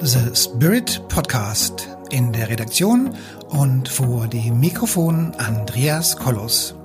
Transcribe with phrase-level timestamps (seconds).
[0.00, 3.16] The Spirit Podcast in der Redaktion
[3.48, 6.76] und vor dem Mikrofon Andreas Kollos.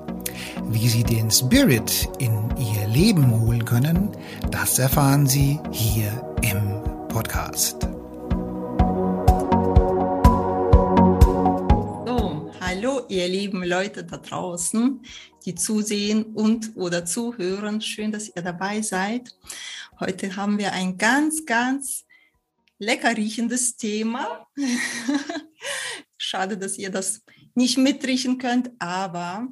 [0.69, 4.09] Wie Sie den Spirit in Ihr Leben holen können,
[4.49, 6.09] das erfahren Sie hier
[6.41, 7.83] im Podcast.
[12.07, 15.01] So, hallo ihr lieben Leute da draußen,
[15.45, 17.79] die zusehen und oder zuhören.
[17.79, 19.35] Schön, dass ihr dabei seid.
[19.99, 22.05] Heute haben wir ein ganz, ganz
[22.83, 24.47] lecker riechendes Thema.
[26.17, 27.21] Schade, dass ihr das
[27.55, 29.47] nicht mitriechen könnt, aber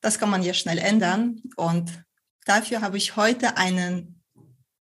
[0.00, 1.42] das kann man ja schnell ändern.
[1.56, 2.04] Und
[2.44, 4.22] dafür habe ich heute einen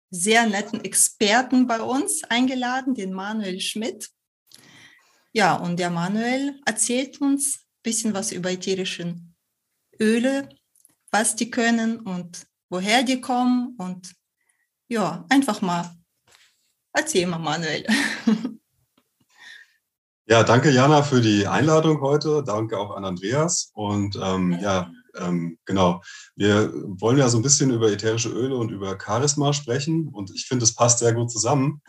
[0.10, 4.10] sehr netten Experten bei uns eingeladen, den Manuel Schmidt.
[5.34, 9.36] Ja, und der Manuel erzählt uns ein bisschen was über ätherischen
[10.00, 10.50] Öle,
[11.12, 13.76] was die können und woher die kommen.
[13.78, 14.16] Und
[14.88, 15.99] ja, einfach mal
[16.94, 17.86] Erzähl mal, Manuel.
[20.32, 22.44] Ja, danke Jana für die Einladung heute.
[22.46, 23.72] Danke auch an Andreas.
[23.74, 26.04] Und ähm, ja, ähm, genau.
[26.36, 30.08] Wir wollen ja so ein bisschen über ätherische Öle und über Charisma sprechen.
[30.10, 31.82] Und ich finde, es passt sehr gut zusammen.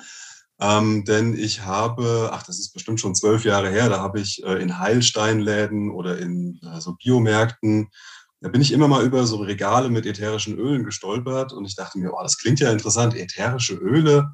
[0.59, 4.43] Ähm, denn ich habe, ach, das ist bestimmt schon zwölf Jahre her, da habe ich
[4.43, 7.89] äh, in Heilsteinläden oder in äh, so Biomärkten,
[8.43, 11.99] da bin ich immer mal über so Regale mit ätherischen Ölen gestolpert und ich dachte
[11.99, 14.31] mir, oh, das klingt ja interessant, ätherische Öle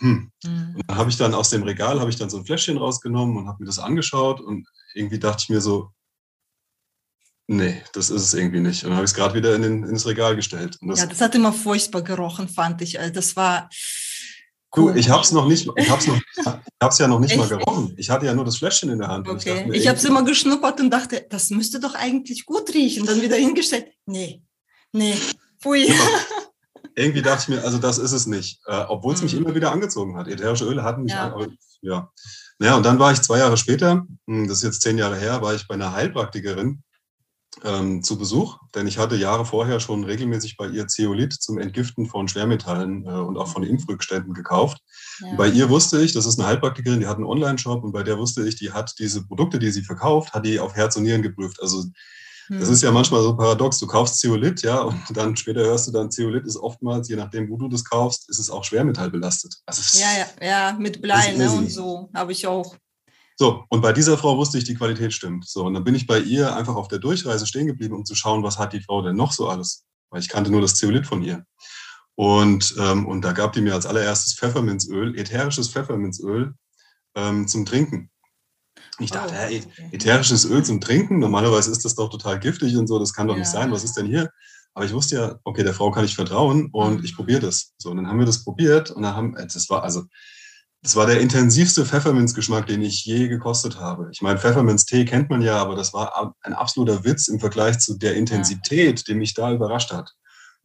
[0.00, 0.32] hm.
[0.44, 0.76] Mhm.
[0.76, 3.36] Und dann habe ich dann aus dem Regal habe ich dann so ein Fläschchen rausgenommen
[3.36, 5.90] und habe mir das angeschaut und irgendwie dachte ich mir so,
[7.46, 8.82] nee, das ist es irgendwie nicht.
[8.84, 10.78] Und dann habe ich es gerade wieder in den, ins Regal gestellt.
[10.80, 12.98] Das ja, das hat immer furchtbar gerochen, fand ich.
[12.98, 13.68] Also das war.
[14.72, 17.18] Du, ich habe es noch nicht, ich habe es noch, ich habe es ja noch
[17.18, 17.92] nicht mal gerochen.
[17.96, 19.28] Ich hatte ja nur das Fläschchen in der Hand.
[19.28, 19.68] Okay.
[19.72, 23.04] Ich, ich habe es immer geschnuppert und dachte, das müsste doch eigentlich gut riechen.
[23.04, 23.88] Dann wieder hingestellt.
[24.06, 24.44] Nee,
[24.92, 25.16] nee,
[25.60, 25.88] pfui.
[25.88, 25.94] Ja.
[26.94, 28.60] irgendwie dachte ich mir, also das ist es nicht.
[28.66, 29.44] Äh, Obwohl es mich mhm.
[29.44, 30.28] immer wieder angezogen hat.
[30.28, 31.26] Ätherische Öle hatten mich ja.
[31.26, 31.48] an, aber
[31.82, 32.10] ja.
[32.58, 35.40] Naja, und dann war ich zwei Jahre später, hm, das ist jetzt zehn Jahre her,
[35.42, 36.82] war ich bei einer Heilpraktikerin
[37.64, 42.06] ähm, zu Besuch, denn ich hatte Jahre vorher schon regelmäßig bei ihr Zeolit zum Entgiften
[42.06, 44.78] von Schwermetallen äh, und auch von Impfrückständen gekauft.
[45.20, 45.34] Ja.
[45.36, 48.18] Bei ihr wusste ich, das ist eine Heilpraktikerin, die hat einen Online-Shop und bei der
[48.18, 51.22] wusste ich, die hat diese Produkte, die sie verkauft, hat die auf Herz und Nieren
[51.22, 51.60] geprüft.
[51.60, 51.84] Also
[52.58, 52.74] das hm.
[52.74, 53.78] ist ja manchmal so paradox.
[53.78, 57.48] Du kaufst Zeolit, ja, und dann später hörst du dann, Zeolit ist oftmals, je nachdem,
[57.48, 59.54] wo du das kaufst, ist es auch schwermetallbelastet.
[59.66, 62.74] Also ja, ja, ja, mit Blei ne, und so habe ich auch.
[63.36, 65.48] So, und bei dieser Frau wusste ich, die Qualität stimmt.
[65.48, 68.16] So, und dann bin ich bei ihr einfach auf der Durchreise stehen geblieben, um zu
[68.16, 69.84] schauen, was hat die Frau denn noch so alles.
[70.10, 71.44] Weil ich kannte nur das Zeolit von ihr.
[72.16, 76.52] Und, ähm, und da gab die mir als allererstes Pfefferminzöl, ätherisches Pfefferminzöl
[77.14, 78.10] ähm, zum Trinken.
[79.00, 79.62] Ich dachte, oh, okay.
[79.92, 83.34] ätherisches Öl zum Trinken, normalerweise ist das doch total giftig und so, das kann doch
[83.34, 83.40] ja.
[83.40, 84.30] nicht sein, was ist denn hier?
[84.74, 87.72] Aber ich wusste ja, okay, der Frau kann ich vertrauen und ich probiere das.
[87.78, 90.04] So, und dann haben wir das probiert und dann haben, äh, das war also,
[90.82, 94.08] das war der intensivste Pfefferminzgeschmack, den ich je gekostet habe.
[94.12, 97.98] Ich meine, Pfefferminztee kennt man ja, aber das war ein absoluter Witz im Vergleich zu
[97.98, 99.04] der Intensität, ja.
[99.08, 100.14] die mich da überrascht hat.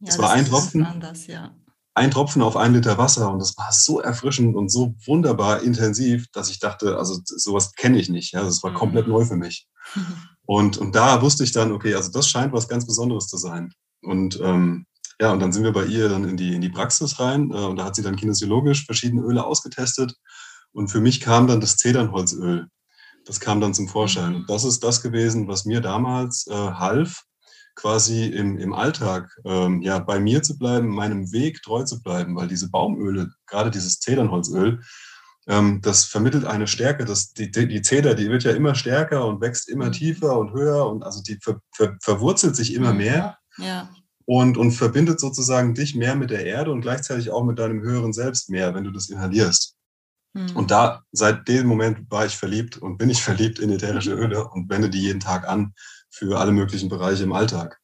[0.00, 0.86] Ja, das, das war ein Tropfen.
[0.86, 1.54] Anders, ja
[1.96, 6.26] ein Tropfen auf ein Liter Wasser und das war so erfrischend und so wunderbar intensiv,
[6.30, 8.34] dass ich dachte, also sowas kenne ich nicht.
[8.34, 9.14] Ja, das war komplett mhm.
[9.14, 9.66] neu für mich.
[10.48, 13.72] Und, und da wusste ich dann, okay, also das scheint was ganz Besonderes zu sein.
[14.00, 14.86] Und ähm,
[15.20, 17.54] ja, und dann sind wir bei ihr dann in die, in die Praxis rein äh,
[17.54, 20.14] und da hat sie dann kinesiologisch verschiedene Öle ausgetestet.
[20.70, 22.68] Und für mich kam dann das Zedernholzöl.
[23.24, 24.36] Das kam dann zum Vorschein.
[24.36, 24.46] Und mhm.
[24.46, 27.24] das ist das gewesen, was mir damals äh, half,
[27.76, 32.34] quasi im, im Alltag ähm, ja, bei mir zu bleiben, meinem Weg treu zu bleiben,
[32.34, 34.80] weil diese Baumöle, gerade dieses Zedernholzöl,
[35.46, 37.04] ähm, das vermittelt eine Stärke.
[37.04, 39.92] Das, die, die Zeder, die wird ja immer stärker und wächst immer mhm.
[39.92, 42.98] tiefer und höher und also die ver, ver, verwurzelt sich immer mhm.
[42.98, 43.38] mehr.
[43.58, 43.88] Ja.
[44.24, 48.12] Und, und verbindet sozusagen dich mehr mit der Erde und gleichzeitig auch mit deinem höheren
[48.12, 49.75] Selbst mehr, wenn du das inhalierst.
[50.36, 50.54] Mhm.
[50.54, 54.46] Und da, seit dem Moment war ich verliebt und bin ich verliebt in ätherische Öle
[54.48, 55.72] und wende die jeden Tag an
[56.10, 57.80] für alle möglichen Bereiche im Alltag.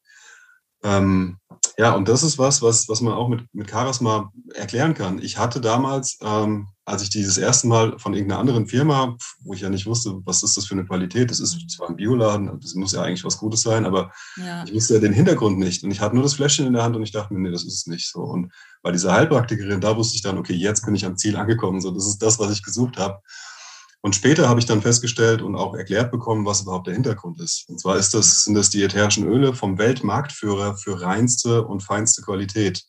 [0.82, 1.38] Ähm,
[1.78, 5.20] ja, und das ist was, was, was man auch mit, mit Charisma erklären kann.
[5.22, 9.60] Ich hatte damals, ähm, als ich dieses erste Mal von irgendeiner anderen Firma, wo ich
[9.60, 12.74] ja nicht wusste, was ist das für eine Qualität, das ist zwar ein Bioladen, das
[12.74, 14.65] muss ja eigentlich was Gutes sein, aber ja.
[14.65, 15.83] ich wusste ja den Hintergrund nicht.
[15.84, 17.65] Und ich hatte nur das Fläschchen in der Hand und ich dachte mir, nee, das
[17.65, 18.21] ist es nicht so.
[18.21, 18.53] Und
[18.83, 21.80] bei dieser Heilpraktikerin, da wusste ich dann, okay, jetzt bin ich am Ziel angekommen.
[21.80, 23.21] So, das ist das, was ich gesucht habe.
[24.04, 27.69] Und später habe ich dann festgestellt und auch erklärt bekommen, was überhaupt der Hintergrund ist.
[27.69, 32.21] Und zwar ist das, sind das die ätherischen Öle vom Weltmarktführer für reinste und feinste
[32.22, 32.83] Qualität.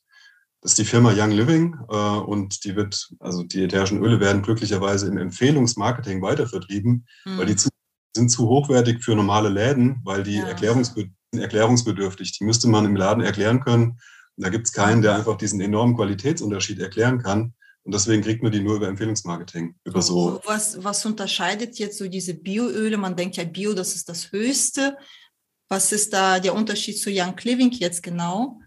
[0.62, 4.42] Das ist die Firma Young Living äh, und die wird, also die ätherischen Öle werden
[4.42, 7.38] glücklicherweise im Empfehlungsmarketing weitervertrieben, mhm.
[7.38, 7.70] weil die zu,
[8.16, 10.48] sind zu hochwertig für normale Läden, weil die ja.
[10.48, 12.38] erklärungsbe erklärungsbedürftig.
[12.38, 14.00] Die müsste man im Laden erklären können.
[14.36, 17.54] Und da gibt es keinen, der einfach diesen enormen Qualitätsunterschied erklären kann.
[17.84, 19.76] Und deswegen kriegt man die nur über Empfehlungsmarketing.
[19.84, 20.42] Über so.
[20.46, 22.98] Was, was unterscheidet jetzt so diese Bioöle?
[22.98, 24.98] Man denkt ja, Bio, das ist das Höchste.
[25.68, 28.60] Was ist da der Unterschied zu Young Living jetzt genau?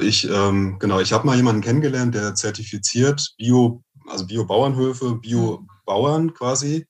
[0.00, 6.86] Ich, ähm, genau, ich habe mal jemanden kennengelernt, der zertifiziert Bio, also Bio-Bauernhöfe, Bio-Bauern quasi.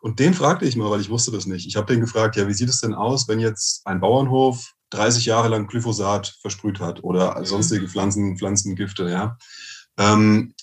[0.00, 1.66] Und den fragte ich mal, weil ich wusste das nicht.
[1.66, 5.26] Ich habe den gefragt, ja, wie sieht es denn aus, wenn jetzt ein Bauernhof 30
[5.26, 7.44] Jahre lang Glyphosat versprüht hat oder mhm.
[7.44, 9.38] sonstige Pflanzen, Pflanzengifte, ja.
[10.00, 10.54] Ähm,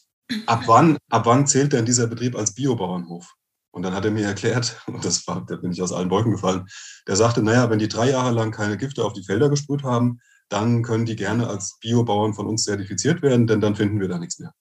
[0.48, 3.34] ab, wann, ab wann zählt denn dieser Betrieb als Biobauernhof?
[3.72, 6.32] Und dann hat er mir erklärt, und das war, da bin ich aus allen Wolken
[6.32, 6.66] gefallen,
[7.08, 10.20] der sagte, naja, wenn die drei Jahre lang keine Gifte auf die Felder gesprüht haben,
[10.50, 14.18] dann können die gerne als Biobauern von uns zertifiziert werden, denn dann finden wir da
[14.18, 14.54] nichts mehr.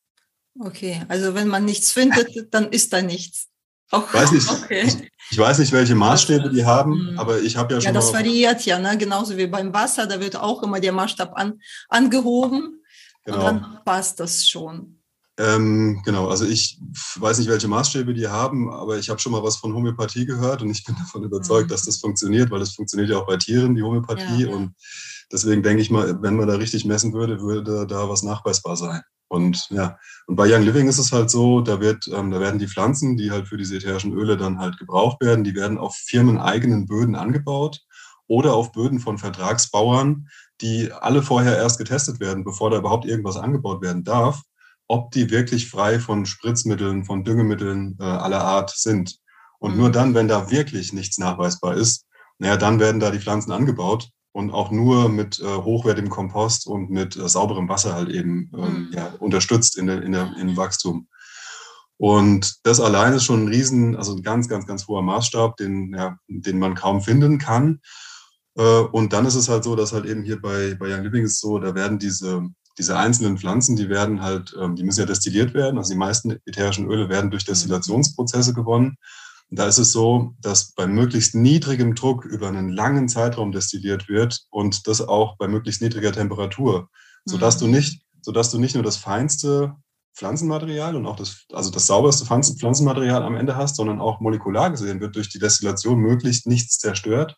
[0.59, 3.49] Okay, also wenn man nichts findet, dann ist da nichts.
[3.93, 4.83] Auch, weiß nicht, okay.
[4.85, 7.19] ich, ich, weiß nicht, welche Maßstäbe die haben, mhm.
[7.21, 7.87] aber ich habe ja schon.
[7.87, 8.99] Ja, das variiert ja, ne?
[8.99, 12.76] genauso wie beim Wasser, da wird auch immer der Maßstab an, angehoben
[13.27, 13.39] genau.
[13.39, 14.97] und dann passt das schon.
[15.39, 16.81] Ähm, genau, also ich
[17.17, 20.63] weiß nicht, welche Maßstäbe die haben, aber ich habe schon mal was von Homöopathie gehört
[20.63, 21.71] und ich bin davon überzeugt, mhm.
[21.71, 24.45] dass das funktioniert, weil es funktioniert ja auch bei Tieren, die Homöopathie.
[24.45, 24.49] Ja.
[24.49, 24.75] Und
[25.31, 29.03] deswegen denke ich mal, wenn man da richtig messen würde, würde da was nachweisbar sein.
[29.29, 29.99] Und ja,
[30.29, 33.17] und bei Young Living ist es halt so, da wird, ähm, da werden die Pflanzen,
[33.17, 37.17] die halt für diese ätherischen Öle dann halt gebraucht werden, die werden auf firmeneigenen Böden
[37.17, 37.81] angebaut
[38.29, 40.29] oder auf Böden von Vertragsbauern,
[40.61, 44.43] die alle vorher erst getestet werden, bevor da überhaupt irgendwas angebaut werden darf,
[44.89, 49.19] ob die wirklich frei von Spritzmitteln, von Düngemitteln äh, aller Art sind.
[49.59, 49.79] Und mhm.
[49.79, 52.07] nur dann, wenn da wirklich nichts nachweisbar ist,
[52.39, 56.91] naja, dann werden da die Pflanzen angebaut und auch nur mit äh, hochwertigem Kompost und
[56.91, 58.89] mit äh, sauberem Wasser halt eben ähm, mhm.
[58.93, 61.09] ja, unterstützt in der, in der, im Wachstum.
[61.99, 65.95] Und das allein ist schon ein riesen, also ein ganz, ganz, ganz hoher Maßstab, den,
[65.95, 67.81] ja, den man kaum finden kann.
[68.57, 71.25] Äh, und dann ist es halt so, dass halt eben hier bei, bei Young Living
[71.25, 72.43] ist so, da werden diese,
[72.79, 75.79] diese einzelnen Pflanzen, die werden halt, ähm, die müssen ja destilliert werden.
[75.79, 77.53] Also die meisten ätherischen Öle werden durch mhm.
[77.53, 78.97] Destillationsprozesse gewonnen.
[79.49, 84.09] Und da ist es so, dass bei möglichst niedrigem Druck über einen langen Zeitraum destilliert
[84.09, 86.89] wird und das auch bei möglichst niedriger Temperatur,
[87.25, 87.61] sodass mhm.
[87.61, 89.75] du nicht, sodass du nicht nur das feinste
[90.17, 95.01] Pflanzenmaterial und auch das, also das sauberste Pflanzenmaterial am Ende hast, sondern auch molekular gesehen
[95.01, 97.37] wird durch die Destillation möglichst nichts zerstört,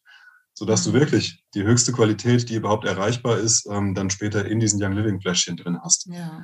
[0.59, 0.93] sodass mhm.
[0.93, 4.93] du wirklich die höchste Qualität, die überhaupt erreichbar ist, ähm, dann später in diesen Young
[4.93, 6.07] Living Fläschchen drin hast.
[6.07, 6.43] Ja.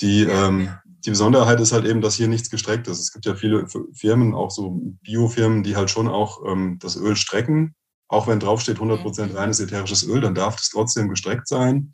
[0.00, 2.98] Die, ähm, die Besonderheit ist halt eben, dass hier nichts gestreckt ist.
[2.98, 7.14] Es gibt ja viele Firmen, auch so Biofirmen, die halt schon auch ähm, das Öl
[7.14, 7.74] strecken.
[8.08, 11.92] Auch wenn draufsteht 100% reines ätherisches Öl, dann darf es trotzdem gestreckt sein.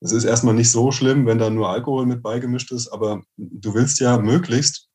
[0.00, 3.74] Es ist erstmal nicht so schlimm, wenn da nur Alkohol mit beigemischt ist, aber du
[3.74, 4.88] willst ja möglichst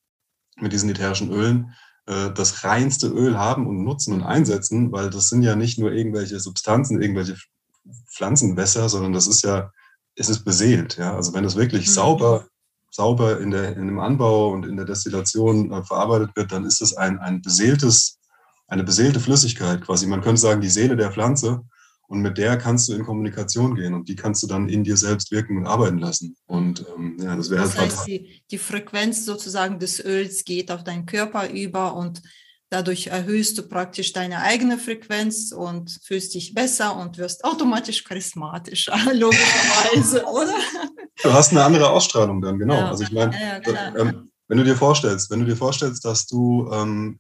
[0.59, 1.75] mit diesen ätherischen Ölen
[2.07, 5.92] äh, das reinste Öl haben und nutzen und einsetzen, weil das sind ja nicht nur
[5.92, 7.38] irgendwelche Substanzen, irgendwelche
[8.12, 9.71] Pflanzenwässer, sondern das ist ja,
[10.15, 10.98] es ist beseelt.
[10.98, 11.15] Ja?
[11.15, 11.92] Also wenn es wirklich mhm.
[11.92, 12.48] sauber
[12.98, 16.81] sauber in, der, in dem Anbau und in der Destillation äh, verarbeitet wird, dann ist
[16.81, 18.19] es ein, ein beseeltes,
[18.68, 20.07] eine beseelte Flüssigkeit quasi.
[20.07, 21.62] Man könnte sagen, die Seele der Pflanze.
[22.07, 24.95] Und mit der kannst du in Kommunikation gehen und die kannst du dann in dir
[24.95, 26.38] selbst wirken und arbeiten lassen.
[26.45, 30.71] Und ähm, ja, das wäre das halt heißt, die, die Frequenz sozusagen des Öls geht
[30.71, 32.21] auf deinen Körper über und
[32.69, 38.98] Dadurch erhöhst du praktisch deine eigene Frequenz und fühlst dich besser und wirst automatisch charismatischer,
[39.13, 40.53] logischerweise, oder?
[41.24, 42.75] Du hast eine andere Ausstrahlung dann, genau.
[42.75, 42.89] Ja.
[42.89, 46.70] Also ich meine, ja, ähm, wenn du dir vorstellst, wenn du dir vorstellst, dass du
[46.74, 47.20] ähm,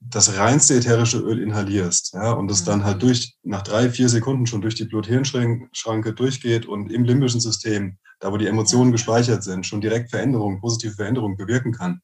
[0.00, 2.66] das reinste ätherische Öl inhalierst, ja, und es mhm.
[2.66, 3.00] dann halt mhm.
[3.00, 8.32] durch, nach drei, vier Sekunden schon durch die Blut-Hirn-Schranke durchgeht und im limbischen System, da
[8.32, 12.00] wo die Emotionen gespeichert sind, schon direkt Veränderungen, positive Veränderungen bewirken kann,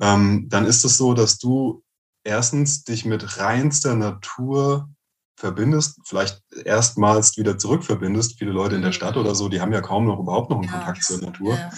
[0.00, 1.82] ähm, dann ist es so, dass du
[2.24, 4.88] erstens dich mit reinster Natur
[5.36, 8.38] verbindest, vielleicht erstmals wieder zurückverbindest.
[8.38, 10.68] Viele Leute in der Stadt oder so, die haben ja kaum noch überhaupt noch einen
[10.68, 10.72] ja.
[10.72, 11.54] Kontakt zur Natur.
[11.54, 11.70] Ja.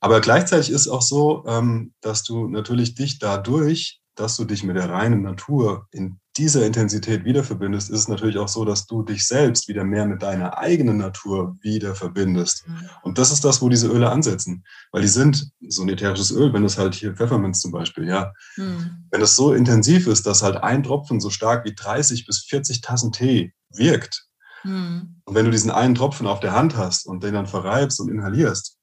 [0.00, 4.76] Aber gleichzeitig ist auch so, ähm, dass du natürlich dich dadurch dass du dich mit
[4.76, 9.02] der reinen Natur in dieser Intensität wieder verbindest, ist es natürlich auch so, dass du
[9.02, 12.66] dich selbst wieder mehr mit deiner eigenen Natur wieder verbindest.
[12.66, 12.88] Mhm.
[13.02, 14.64] Und das ist das, wo diese Öle ansetzen.
[14.92, 18.32] Weil die sind so ein ätherisches Öl, wenn es halt hier Pfefferminz zum Beispiel, ja.
[18.56, 19.06] Mhm.
[19.10, 22.80] Wenn es so intensiv ist, dass halt ein Tropfen so stark wie 30 bis 40
[22.80, 24.26] Tassen Tee wirkt.
[24.64, 25.20] Mhm.
[25.24, 28.10] Und wenn du diesen einen Tropfen auf der Hand hast und den dann verreibst und
[28.10, 28.78] inhalierst,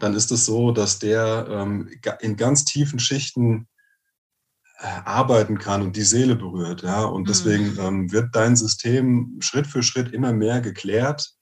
[0.00, 1.88] dann ist es so, dass der ähm,
[2.20, 3.68] in ganz tiefen Schichten
[4.82, 6.82] arbeiten kann und die Seele berührt.
[6.82, 7.04] Ja?
[7.04, 7.80] Und deswegen mhm.
[7.80, 11.32] ähm, wird dein System Schritt für Schritt immer mehr geklärt,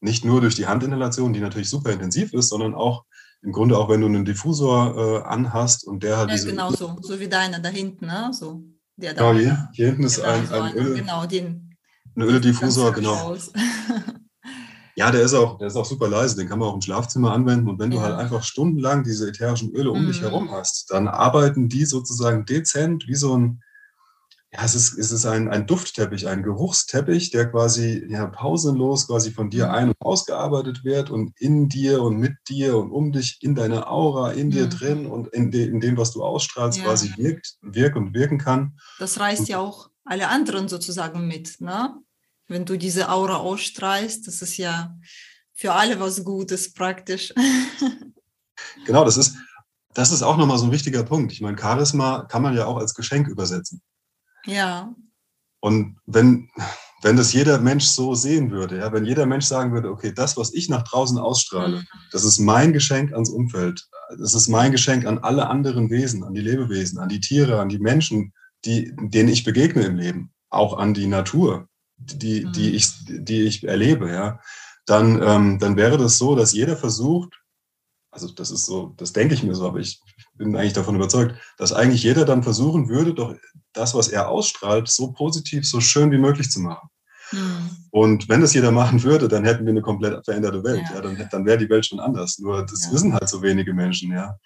[0.00, 3.04] nicht nur durch die Handinhalation, die natürlich super intensiv ist, sondern auch
[3.42, 6.48] im Grunde auch, wenn du einen Diffusor äh, anhast und der halt ja, diese...
[6.48, 8.30] Genau so, so wie deiner da hinten, ne?
[8.32, 8.64] so,
[8.96, 9.32] der da.
[9.32, 11.76] Genau, hier, hier hinten ist genau, ein, ein, Öl, genau, den,
[12.16, 13.36] ein Öldiffusor, genau.
[14.96, 17.32] Ja, der ist, auch, der ist auch super leise, den kann man auch im Schlafzimmer
[17.32, 17.68] anwenden.
[17.68, 20.06] Und wenn du halt einfach stundenlang diese ätherischen Öle um mhm.
[20.06, 23.60] dich herum hast, dann arbeiten die sozusagen dezent wie so ein,
[24.52, 29.32] ja, es ist, es ist ein, ein Duftteppich, ein Geruchsteppich, der quasi ja, pausenlos quasi
[29.32, 29.72] von dir mhm.
[29.72, 33.90] ein- und ausgearbeitet wird und in dir und mit dir und um dich, in deiner
[33.90, 34.70] Aura, in dir mhm.
[34.70, 36.84] drin und in, de, in dem, was du ausstrahlst, ja.
[36.84, 38.78] quasi wirkt, wirkt und wirken kann.
[39.00, 41.96] Das reißt und, ja auch alle anderen sozusagen mit, ne?
[42.46, 44.96] Wenn du diese Aura ausstrahlst, das ist ja
[45.54, 47.32] für alle was Gutes praktisch.
[48.86, 49.36] genau, das ist,
[49.94, 51.32] das ist auch nochmal so ein wichtiger Punkt.
[51.32, 53.80] Ich meine, Charisma kann man ja auch als Geschenk übersetzen.
[54.44, 54.94] Ja.
[55.60, 56.50] Und wenn,
[57.02, 60.36] wenn das jeder Mensch so sehen würde, ja, wenn jeder Mensch sagen würde, okay, das,
[60.36, 61.86] was ich nach draußen ausstrahle, mhm.
[62.12, 66.34] das ist mein Geschenk ans Umfeld, das ist mein Geschenk an alle anderen Wesen, an
[66.34, 68.32] die Lebewesen, an die Tiere, an die Menschen,
[68.64, 72.52] die, denen ich begegne im Leben, auch an die Natur, die, mhm.
[72.52, 74.40] die, ich, die ich erlebe, ja,
[74.86, 77.34] dann, ähm, dann wäre das so, dass jeder versucht,
[78.10, 80.00] also das ist so, das denke ich mir so, aber ich
[80.34, 83.34] bin eigentlich davon überzeugt, dass eigentlich jeder dann versuchen würde, doch
[83.72, 86.88] das, was er ausstrahlt, so positiv, so schön wie möglich zu machen.
[87.32, 87.70] Mhm.
[87.90, 90.82] Und wenn das jeder machen würde, dann hätten wir eine komplett veränderte Welt.
[90.90, 90.96] Ja.
[90.96, 92.38] ja dann, dann wäre die Welt schon anders.
[92.38, 92.92] Nur das ja.
[92.92, 94.36] wissen halt so wenige Menschen, ja.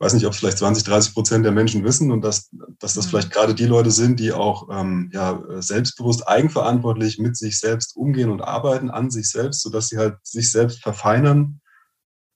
[0.00, 2.94] Ich weiß nicht, ob es vielleicht 20, 30 Prozent der Menschen wissen und dass, dass
[2.94, 3.10] das mhm.
[3.10, 8.30] vielleicht gerade die Leute sind, die auch ähm, ja, selbstbewusst, eigenverantwortlich mit sich selbst umgehen
[8.30, 11.60] und arbeiten an sich selbst, sodass sie halt sich selbst verfeinern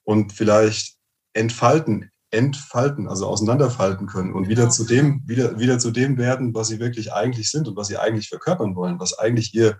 [0.02, 0.96] und vielleicht
[1.34, 4.74] entfalten, entfalten, also auseinanderfalten können und wieder genau.
[4.74, 7.96] zu dem, wieder, wieder zu dem werden, was sie wirklich eigentlich sind und was sie
[7.96, 9.78] eigentlich verkörpern wollen, was eigentlich ihr,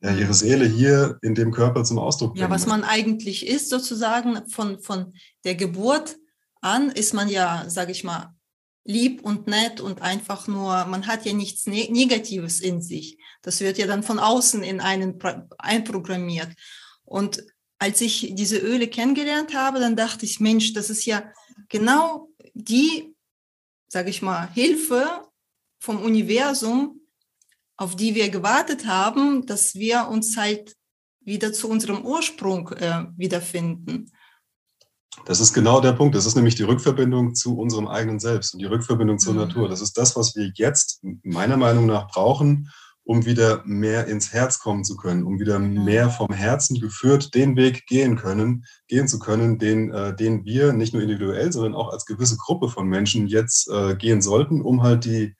[0.00, 0.32] ja, ihre mhm.
[0.32, 2.40] Seele hier in dem Körper zum Ausdruck bringt.
[2.40, 5.12] Ja, was man eigentlich ist, sozusagen von, von
[5.44, 6.16] der Geburt
[6.64, 8.34] an, ist man ja, sage ich mal,
[8.84, 13.18] lieb und nett und einfach nur, man hat ja nichts ne Negatives in sich.
[13.42, 15.18] Das wird ja dann von außen in einen
[15.58, 16.52] einprogrammiert.
[17.04, 17.44] Und
[17.78, 21.30] als ich diese Öle kennengelernt habe, dann dachte ich, Mensch, das ist ja
[21.68, 23.14] genau die,
[23.88, 25.22] sage ich mal, Hilfe
[25.78, 27.00] vom Universum,
[27.76, 30.76] auf die wir gewartet haben, dass wir uns halt
[31.20, 34.10] wieder zu unserem Ursprung äh, wiederfinden.
[35.26, 36.14] Das ist genau der Punkt.
[36.14, 39.40] Das ist nämlich die Rückverbindung zu unserem eigenen Selbst und die Rückverbindung zur mhm.
[39.40, 39.68] Natur.
[39.68, 42.70] Das ist das, was wir jetzt meiner Meinung nach brauchen,
[43.04, 47.54] um wieder mehr ins Herz kommen zu können, um wieder mehr vom Herzen geführt den
[47.56, 51.92] Weg gehen können, gehen zu können, den, äh, den wir nicht nur individuell, sondern auch
[51.92, 55.36] als gewisse Gruppe von Menschen jetzt äh, gehen sollten, um halt die,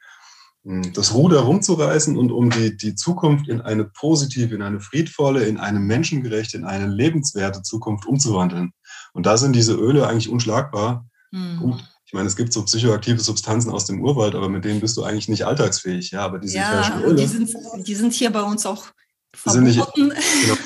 [0.64, 5.44] hm, das Ruder rumzureißen und um die, die Zukunft in eine positive, in eine friedvolle,
[5.44, 8.72] in eine menschengerechte, in eine lebenswerte Zukunft umzuwandeln.
[9.14, 11.06] Und da sind diese Öle eigentlich unschlagbar.
[11.30, 11.58] Mhm.
[11.58, 14.96] Gut, ich meine, es gibt so psychoaktive Substanzen aus dem Urwald, aber mit denen bist
[14.96, 16.10] du eigentlich nicht alltagsfähig.
[16.10, 17.50] Ja, aber diese ja, Öle, die sind,
[17.86, 18.86] die sind hier bei uns auch
[19.34, 19.72] verboten.
[19.72, 20.56] Sind nicht, genau,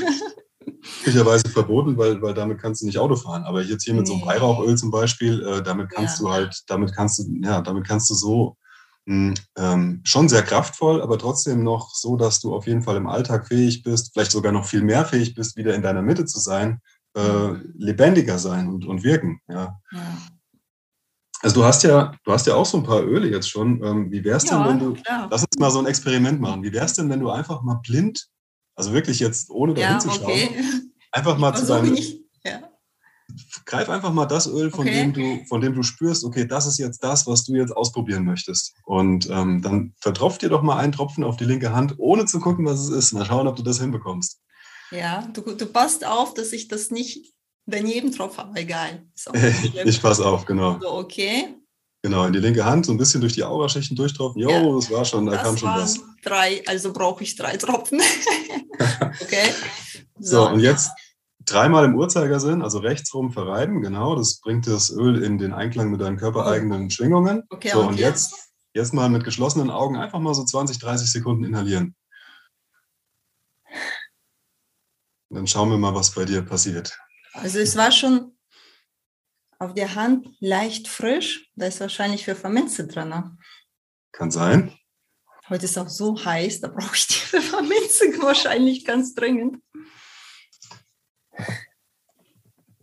[1.08, 3.44] möglicherweise verboten, weil, weil damit kannst du nicht Auto fahren.
[3.44, 4.08] Aber jetzt hier mit nee.
[4.08, 6.24] so einem Weihrauchöl zum Beispiel, äh, damit kannst ja.
[6.24, 8.56] du halt, damit kannst du, ja, damit kannst du so
[9.06, 12.96] mh, hm, ähm, schon sehr kraftvoll, aber trotzdem noch so, dass du auf jeden Fall
[12.96, 16.24] im Alltag fähig bist, vielleicht sogar noch viel mehr fähig bist, wieder in deiner Mitte
[16.24, 16.80] zu sein,
[17.18, 19.40] äh, lebendiger sein und, und wirken.
[19.48, 19.80] Ja.
[19.92, 20.18] ja.
[21.40, 23.82] Also du hast ja, du hast ja auch so ein paar Öle jetzt schon.
[23.82, 25.28] Ähm, wie wär's ja, denn, wenn du, klar.
[25.30, 26.62] lass uns mal so ein Experiment machen.
[26.62, 28.28] Wie wär's denn, wenn du einfach mal blind,
[28.75, 30.50] also wirklich jetzt ohne da hinzuschauen, okay.
[31.12, 31.96] einfach mal zu deinem,
[32.44, 32.60] ja.
[33.64, 34.94] greif einfach mal das Öl, von okay.
[34.94, 38.25] dem du, von dem du spürst, okay, das ist jetzt das, was du jetzt ausprobieren
[38.25, 38.75] möchtest.
[38.84, 42.40] Und ähm, dann vertropft dir doch mal einen Tropfen auf die linke Hand, ohne zu
[42.40, 43.12] gucken, was es ist.
[43.12, 44.40] Mal schauen, ob du das hinbekommst.
[44.90, 47.35] Ja, du, du passt auf, dass ich das nicht
[47.66, 49.02] daneben drauf, aber egal.
[49.85, 50.75] ich passe auf, genau.
[50.75, 51.54] Also, okay.
[52.02, 54.40] Genau, in die linke Hand, so ein bisschen durch die Auraschichten durchtropfen.
[54.40, 56.00] Jo, ja, das war schon, da kam schon was.
[56.23, 58.00] Drei, also brauche ich drei Tropfen.
[59.23, 59.50] okay.
[60.21, 60.47] So.
[60.47, 60.90] so, und jetzt
[61.45, 64.16] dreimal im Uhrzeigersinn, also rechts rum verreiben, genau.
[64.16, 66.90] Das bringt das Öl in den Einklang mit deinen körpereigenen.
[66.90, 67.45] Schwingungen.
[67.50, 68.35] Okay, so, und jetzt,
[68.75, 71.95] jetzt mal mit geschlossenen Augen einfach mal so 20, 30 Sekunden inhalieren.
[73.66, 76.99] Und dann schauen wir mal, was bei dir passiert.
[77.32, 78.37] Also es war schon
[79.58, 81.50] auf der Hand leicht frisch.
[81.56, 83.08] Da ist wahrscheinlich für Pfefferminze drin.
[83.08, 83.37] Ne?
[84.12, 84.76] Kann sein.
[85.49, 89.62] Heute ist auch so heiß, da brauche ich die Pfefferminze wahrscheinlich ganz dringend.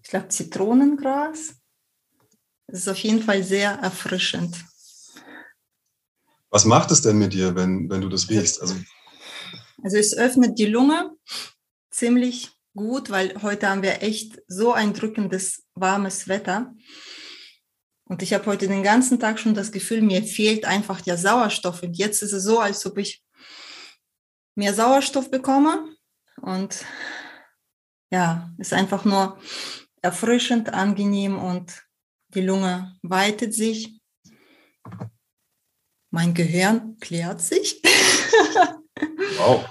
[0.01, 1.55] Ich glaube Zitronengras.
[2.67, 4.65] Das ist auf jeden Fall sehr erfrischend.
[6.49, 8.61] Was macht es denn mit dir, wenn, wenn du das riechst?
[8.61, 8.75] Also,
[9.83, 11.11] also es öffnet die Lunge
[11.95, 16.73] ziemlich gut, weil heute haben wir echt so ein drückendes, warmes Wetter.
[18.07, 21.81] Und ich habe heute den ganzen Tag schon das Gefühl, mir fehlt einfach der Sauerstoff.
[21.81, 23.23] Und jetzt ist es so, als ob ich
[24.55, 25.95] mehr Sauerstoff bekomme.
[26.41, 26.85] Und
[28.11, 29.39] ja, ist einfach nur
[30.01, 31.83] erfrischend, angenehm und
[32.29, 33.99] die Lunge weitet sich.
[36.11, 37.81] Mein Gehirn klärt sich.
[39.37, 39.65] Wow.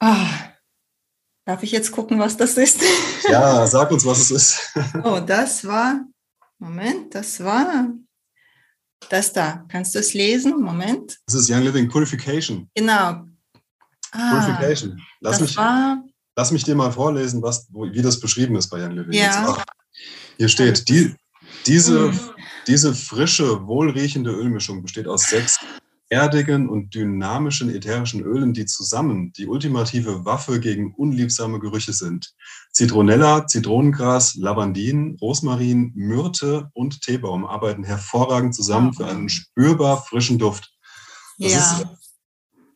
[0.00, 0.52] Ah,
[1.44, 2.80] darf ich jetzt gucken, was das ist?
[3.28, 4.72] Ja, sag uns, was es ist.
[5.04, 6.00] Oh, das war,
[6.58, 7.88] Moment, das war
[9.10, 9.64] das da.
[9.68, 10.60] Kannst du es lesen?
[10.60, 11.18] Moment.
[11.26, 12.68] Das ist Young Living Purification.
[12.74, 13.24] Genau.
[14.12, 15.00] Ah, Purification.
[15.20, 15.56] Lass mich,
[16.36, 19.12] lass mich dir mal vorlesen, was, wie das beschrieben ist bei Young Living.
[19.12, 19.62] Ja.
[20.36, 21.14] Hier steht, die,
[21.66, 22.20] diese, Mm.
[22.66, 25.58] diese frische, wohlriechende Ölmischung besteht aus sechs
[26.10, 32.34] erdigen und dynamischen ätherischen Ölen, die zusammen die ultimative Waffe gegen unliebsame Gerüche sind.
[32.72, 40.72] Zitronella, Zitronengras, Lavandin, Rosmarin, Myrte und Teebaum arbeiten hervorragend zusammen für einen spürbar frischen Duft.
[41.40, 41.98] Das ist ja, eine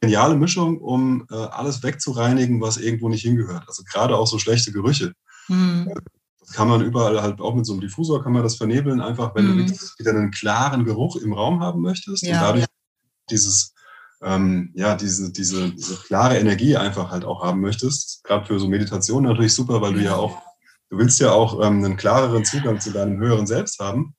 [0.00, 3.64] geniale Mischung, um äh, alles wegzureinigen, was irgendwo nicht hingehört.
[3.68, 5.12] Also gerade auch so schlechte Gerüche.
[5.46, 5.90] hm,
[6.40, 9.34] Das kann man überall halt auch mit so einem Diffusor kann man das vernebeln, einfach
[9.34, 9.66] wenn Mhm.
[9.66, 12.68] du wieder einen klaren Geruch im Raum haben möchtest und Ja, dadurch ja.
[13.30, 13.74] Dieses
[14.22, 18.22] ähm, ja diese, diese, diese klare Energie einfach halt auch haben möchtest.
[18.24, 20.40] Gerade für so Meditation natürlich super, weil du ja auch
[20.92, 24.14] du willst ja auch ähm, einen klareren Zugang zu deinem höheren Selbst haben.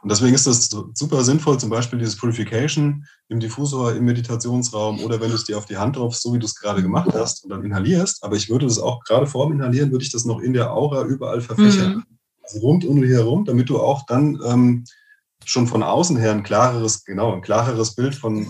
[0.00, 5.20] Und deswegen ist das super sinnvoll, zum Beispiel dieses Purification im Diffusor, im Meditationsraum oder
[5.20, 7.42] wenn du es dir auf die Hand tropfst, so wie du es gerade gemacht hast
[7.42, 8.22] und dann inhalierst.
[8.22, 10.72] Aber ich würde das auch gerade vor dem Inhalieren, würde ich das noch in der
[10.72, 11.96] Aura überall verfächern.
[11.96, 12.04] Mhm.
[12.44, 14.84] Also rund um dich herum, damit du auch dann ähm,
[15.48, 18.48] schon von außen her ein klareres, genau, ein klareres Bild von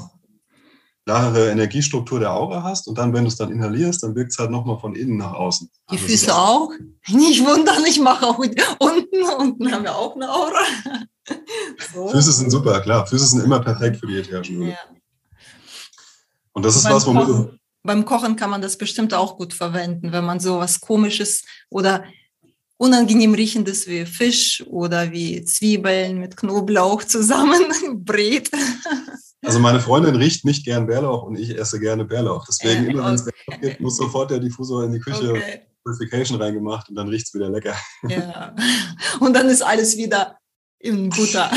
[1.06, 2.88] klarere Energiestruktur der Aura hast.
[2.88, 5.32] Und dann, wenn du es dann inhalierst, dann wirkt es halt nochmal von innen nach
[5.32, 5.70] außen.
[5.90, 6.70] Die Also Füße auch.
[7.08, 8.60] Nicht wundern, ich mache auch unten.
[9.38, 10.60] Unten haben wir auch eine Aura.
[11.92, 12.08] So.
[12.08, 13.06] Füße sind super, klar.
[13.06, 14.70] Füße sind immer perfekt für die ätherischen Öle.
[14.70, 14.78] Ja.
[16.52, 19.52] Und das ist Beim was, womit Kochen, beim Kochen kann man das bestimmt auch gut
[19.52, 22.04] verwenden, wenn man so was Komisches oder
[22.78, 27.62] unangenehm riechendes wie Fisch oder wie Zwiebeln mit Knoblauch zusammen
[28.04, 28.50] brät.
[29.44, 32.46] also meine Freundin riecht nicht gern Bärlauch und ich esse gerne Bärlauch.
[32.46, 33.32] Deswegen Äh, immer, wenn es okay.
[33.46, 35.60] Bärlauch gibt, muss sofort der Diffusor in die Küche Okay.
[35.84, 37.74] Purification reingemacht und dann riecht es wieder lecker.
[38.08, 38.54] Ja.
[39.20, 40.36] Und dann ist alles wieder
[40.80, 41.50] in Butter.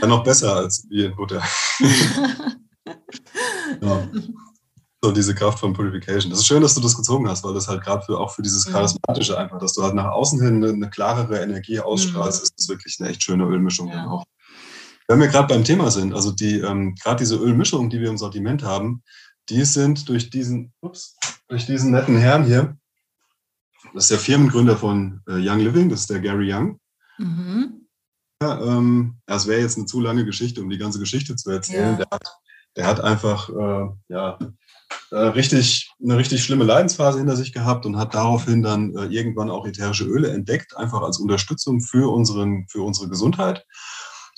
[0.00, 1.42] Dann noch besser als wie in Butter.
[3.82, 4.08] Ja.
[5.02, 6.30] So, diese Kraft von Purification.
[6.30, 8.42] Das ist schön, dass du das gezogen hast, weil das halt gerade für, auch für
[8.42, 8.72] dieses Mhm.
[8.72, 12.68] Charismatische einfach, dass du halt nach außen hin eine, eine klarere Energie ausstrahlst, ist das
[12.68, 13.92] wirklich eine echt schöne Ölmischung Mhm.
[13.92, 13.96] Ja.
[13.98, 14.24] dann auch.
[15.06, 18.18] Wenn wir gerade beim Thema sind, also die, ähm, gerade diese Ölmischungen, die wir im
[18.18, 19.02] Sortiment haben,
[19.48, 21.16] die sind durch diesen, ups,
[21.48, 22.76] durch diesen netten Herrn hier,
[23.94, 26.78] das ist der Firmengründer von äh, Young Living, das ist der Gary Young.
[27.18, 27.86] Mhm.
[28.42, 31.98] Ja, ähm, das wäre jetzt eine zu lange Geschichte, um die ganze Geschichte zu erzählen.
[31.98, 32.04] Ja.
[32.04, 32.22] Der, hat,
[32.76, 34.38] der hat einfach äh, ja,
[35.16, 39.66] richtig, eine richtig schlimme Leidensphase hinter sich gehabt und hat daraufhin dann äh, irgendwann auch
[39.66, 43.64] ätherische Öle entdeckt, einfach als Unterstützung für, unseren, für unsere Gesundheit.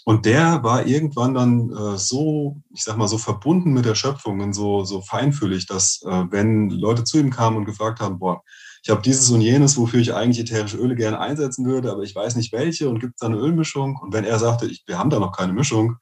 [0.05, 4.41] Und der war irgendwann dann äh, so, ich sag mal, so verbunden mit der Schöpfung
[4.41, 8.43] und so, so feinfühlig, dass äh, wenn Leute zu ihm kamen und gefragt haben, boah,
[8.83, 12.15] ich habe dieses und jenes, wofür ich eigentlich ätherische Öle gerne einsetzen würde, aber ich
[12.15, 13.99] weiß nicht welche und gibt es da eine Ölmischung?
[14.01, 15.97] Und wenn er sagte, ich, wir haben da noch keine Mischung,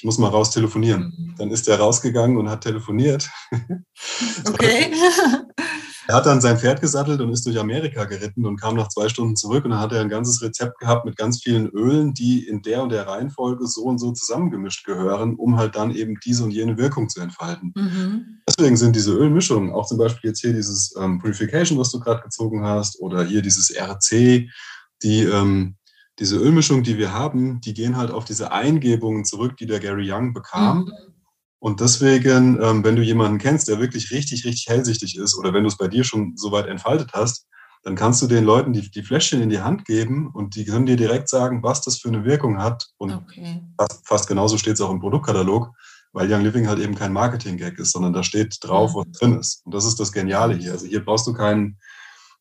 [0.00, 1.34] ich muss mal raus telefonieren, Mhm.
[1.36, 3.28] dann ist er rausgegangen und hat telefoniert.
[4.48, 4.90] Okay.
[6.08, 9.08] Er hat dann sein Pferd gesattelt und ist durch Amerika geritten und kam nach zwei
[9.08, 12.48] Stunden zurück und dann hat er ein ganzes Rezept gehabt mit ganz vielen Ölen, die
[12.48, 16.42] in der und der Reihenfolge so und so zusammengemischt gehören, um halt dann eben diese
[16.42, 17.72] und jene Wirkung zu entfalten.
[17.76, 18.40] Mhm.
[18.48, 22.22] Deswegen sind diese Ölmischungen, auch zum Beispiel jetzt hier dieses ähm, Purification, was du gerade
[22.22, 24.48] gezogen hast, oder hier dieses RC,
[25.04, 25.76] die, ähm,
[26.20, 30.10] diese Ölmischung, die wir haben, die gehen halt auf diese Eingebungen zurück, die der Gary
[30.12, 30.80] Young bekam.
[30.80, 30.92] Mhm.
[31.58, 35.62] Und deswegen, ähm, wenn du jemanden kennst, der wirklich richtig, richtig hellsichtig ist, oder wenn
[35.62, 37.46] du es bei dir schon so weit entfaltet hast,
[37.82, 40.86] dann kannst du den Leuten die, die Fläschchen in die Hand geben und die können
[40.86, 42.88] dir direkt sagen, was das für eine Wirkung hat.
[42.98, 43.62] Und Okay.
[43.78, 45.70] fast, fast genauso steht es auch im Produktkatalog,
[46.12, 49.62] weil Young Living halt eben kein Marketing-Gag ist, sondern da steht drauf, was drin ist.
[49.64, 50.72] Und das ist das Geniale hier.
[50.72, 51.78] Also hier brauchst du keinen,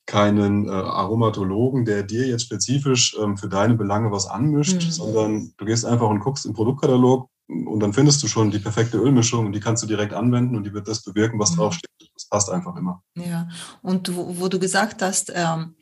[0.10, 4.92] keinen äh, Aromatologen, der dir jetzt spezifisch ähm, für deine Belange was anmischt, Mhm.
[4.92, 8.98] sondern du gehst einfach und guckst im Produktkatalog und dann findest du schon die perfekte
[8.98, 11.58] Ölmischung und die kannst du direkt anwenden und die wird das bewirken, was Mhm.
[11.58, 11.92] draufsteht.
[12.16, 13.04] Das passt einfach immer.
[13.16, 13.48] Ja,
[13.84, 15.76] und wo, wo du gesagt hast, ähm,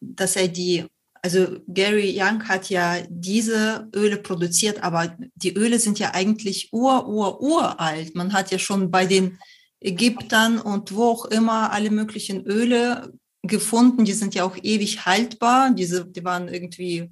[0.00, 0.86] dass er die,
[1.22, 7.06] also Gary Young hat ja diese Öle produziert, aber die Öle sind ja eigentlich ur,
[7.06, 8.14] ur, uralt.
[8.14, 9.38] Man hat ja schon bei den
[9.80, 13.12] Ägyptern und wo auch immer alle möglichen Öle
[13.42, 15.70] gefunden, die sind ja auch ewig haltbar.
[15.70, 17.10] Diese, die waren irgendwie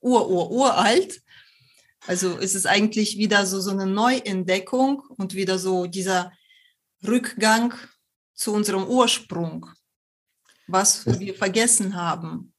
[0.00, 1.22] ur, ur, uralt.
[2.06, 6.32] Also es ist eigentlich wieder so, so eine Neuentdeckung und wieder so dieser
[7.06, 7.74] Rückgang
[8.34, 9.66] zu unserem Ursprung,
[10.66, 12.52] was wir vergessen haben.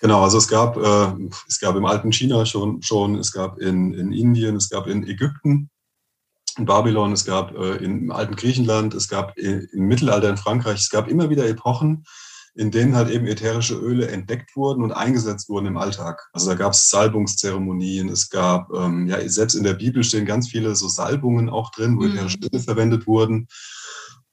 [0.00, 3.92] Genau, also es gab, äh, es gab im alten China schon, schon es gab in,
[3.94, 5.70] in Indien, es gab in Ägypten,
[6.58, 10.90] in Babylon, es gab äh, im alten Griechenland, es gab im Mittelalter in Frankreich, es
[10.90, 12.04] gab immer wieder Epochen,
[12.54, 16.28] in denen halt eben ätherische Öle entdeckt wurden und eingesetzt wurden im Alltag.
[16.32, 20.48] Also da gab es Salbungszeremonien, es gab, ähm, ja, selbst in der Bibel stehen ganz
[20.48, 22.12] viele so Salbungen auch drin, wo mhm.
[22.12, 23.46] ätherische Öle verwendet wurden.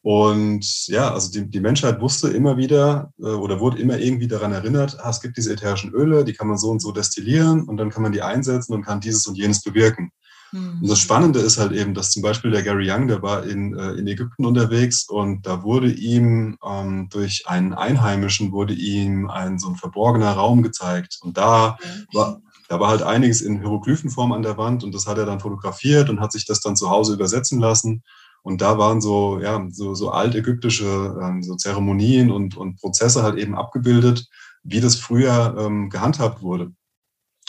[0.02, 4.54] Und ja, also die, die Menschheit wusste immer wieder äh, oder wurde immer irgendwie daran
[4.54, 7.78] erinnert, ah, es gibt diese ätherischen Öle, die kann man so und so destillieren und
[7.78, 10.12] dann kann man die einsetzen und kann dieses und jenes bewirken.
[10.52, 10.82] Mhm.
[10.82, 13.78] Und das Spannende ist halt eben, dass zum Beispiel der Gary Young, der war in,
[13.78, 19.60] äh, in Ägypten unterwegs und da wurde ihm ähm, durch einen Einheimischen, wurde ihm ein
[19.60, 21.20] so ein verborgener Raum gezeigt.
[21.22, 21.78] Und da
[22.14, 25.40] war, da war halt einiges in Hieroglyphenform an der Wand und das hat er dann
[25.40, 28.04] fotografiert und hat sich das dann zu Hause übersetzen lassen.
[28.44, 33.38] Und da waren so, ja, so, so altägyptische ähm, so Zeremonien und, und Prozesse halt
[33.38, 34.28] eben abgebildet,
[34.64, 36.72] wie das früher ähm, gehandhabt wurde.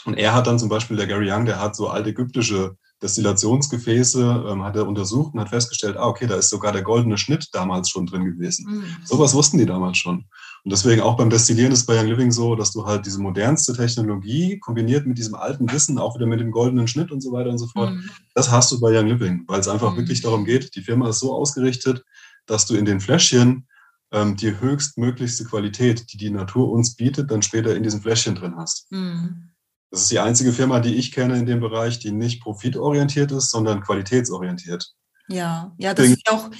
[0.04, 4.64] Und er hat dann zum Beispiel, der Gary Young, der hat so altägyptische Destillationsgefäße ähm,
[4.64, 7.88] hat er untersucht und hat festgestellt, ah, okay, da ist sogar der goldene Schnitt damals
[7.90, 8.66] schon drin gewesen.
[8.68, 8.84] Mhm.
[9.04, 10.24] Sowas wussten die damals schon.
[10.64, 13.72] Und deswegen auch beim Destillieren ist bei Young Living so, dass du halt diese modernste
[13.72, 17.50] Technologie kombiniert mit diesem alten Wissen, auch wieder mit dem goldenen Schnitt und so weiter
[17.50, 18.10] und so fort, mhm.
[18.34, 19.98] das hast du bei Young Living, weil es einfach mhm.
[19.98, 22.04] wirklich darum geht, die Firma ist so ausgerichtet,
[22.46, 23.68] dass du in den Fläschchen
[24.10, 28.56] ähm, die höchstmöglichste Qualität, die die Natur uns bietet, dann später in diesen Fläschchen drin
[28.56, 28.90] hast.
[28.90, 29.50] Mhm.
[29.90, 33.50] Das ist die einzige Firma, die ich kenne in dem Bereich, die nicht profitorientiert ist,
[33.50, 34.94] sondern qualitätsorientiert.
[35.28, 36.50] Ja, ja, das ist auch,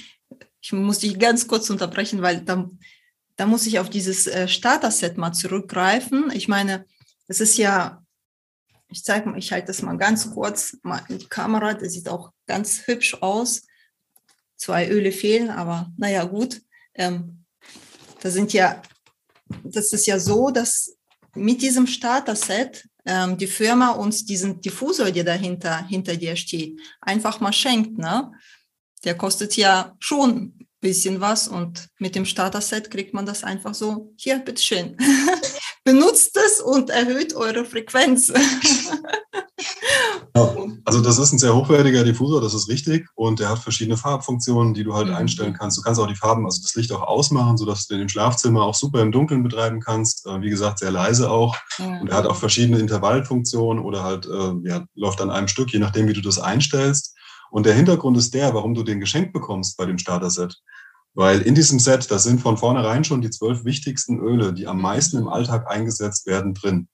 [0.61, 2.69] ich muss dich ganz kurz unterbrechen, weil da,
[3.35, 6.31] da muss ich auf dieses äh, Starter-Set mal zurückgreifen.
[6.33, 6.85] Ich meine,
[7.27, 8.03] es ist ja,
[8.89, 12.09] ich zeige mal, ich halte das mal ganz kurz mal in die Kamera, das sieht
[12.09, 13.63] auch ganz hübsch aus.
[14.55, 16.61] Zwei Öle fehlen, aber naja, gut.
[16.95, 17.45] Ähm,
[18.21, 18.81] da sind ja,
[19.63, 20.97] das ist ja so, dass
[21.33, 27.39] mit diesem Starter-Set ähm, die Firma uns diesen Diffusor, der dahinter hinter dir steht, einfach
[27.39, 27.97] mal schenkt.
[27.97, 28.31] Ne?
[29.03, 33.73] Der kostet ja schon ein bisschen was und mit dem Starter-Set kriegt man das einfach
[33.73, 34.97] so, hier, bitteschön.
[35.83, 38.31] Benutzt es und erhöht eure Frequenz.
[40.85, 43.07] Also das ist ein sehr hochwertiger Diffusor, das ist richtig.
[43.13, 45.13] Und der hat verschiedene Farbfunktionen, die du halt mhm.
[45.13, 45.77] einstellen kannst.
[45.77, 48.63] Du kannst auch die Farben, also das Licht auch ausmachen, sodass du den im Schlafzimmer
[48.63, 50.25] auch super im Dunkeln betreiben kannst.
[50.25, 51.55] Äh, wie gesagt, sehr leise auch.
[51.77, 52.01] Mhm.
[52.01, 55.79] Und er hat auch verschiedene Intervallfunktionen oder halt äh, ja, läuft an einem Stück, je
[55.79, 57.15] nachdem, wie du das einstellst.
[57.51, 60.55] Und der Hintergrund ist der, warum du den geschenkt bekommst bei dem Starter-Set.
[61.13, 64.81] Weil in diesem Set, da sind von vornherein schon die zwölf wichtigsten Öle, die am
[64.81, 66.87] meisten im Alltag eingesetzt werden, drin.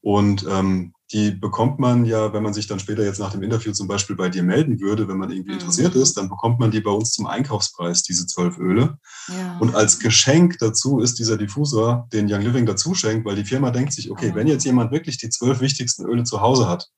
[0.00, 3.72] Und ähm, die bekommt man ja, wenn man sich dann später jetzt nach dem Interview
[3.72, 5.58] zum Beispiel bei dir melden würde, wenn man irgendwie mhm.
[5.58, 8.98] interessiert ist, dann bekommt man die bei uns zum Einkaufspreis, diese zwölf Öle.
[9.28, 9.58] Ja.
[9.58, 13.70] Und als Geschenk dazu ist dieser Diffusor, den Young Living dazu schenkt, weil die Firma
[13.70, 16.88] denkt sich, okay, wenn jetzt jemand wirklich die zwölf wichtigsten Öle zu Hause hat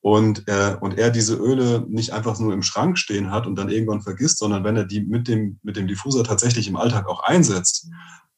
[0.00, 3.70] und, äh, und er diese Öle nicht einfach nur im Schrank stehen hat und dann
[3.70, 7.24] irgendwann vergisst, sondern wenn er die mit dem, mit dem Diffusor tatsächlich im Alltag auch
[7.24, 7.88] einsetzt,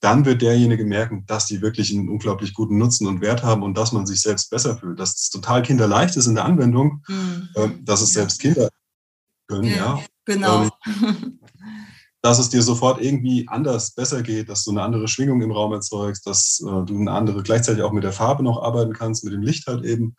[0.01, 3.77] dann wird derjenige merken, dass die wirklich einen unglaublich guten Nutzen und Wert haben und
[3.77, 4.99] dass man sich selbst besser fühlt.
[4.99, 7.49] Dass es total kinderleicht ist in der Anwendung, mhm.
[7.55, 8.71] äh, dass es selbst Kinder
[9.47, 9.77] können, ja.
[9.77, 10.05] ja.
[10.25, 10.63] Genau.
[10.87, 11.39] Ähm,
[12.23, 15.73] dass es dir sofort irgendwie anders besser geht, dass du eine andere Schwingung im Raum
[15.73, 19.33] erzeugst, dass äh, du eine andere gleichzeitig auch mit der Farbe noch arbeiten kannst, mit
[19.33, 20.17] dem Licht halt eben.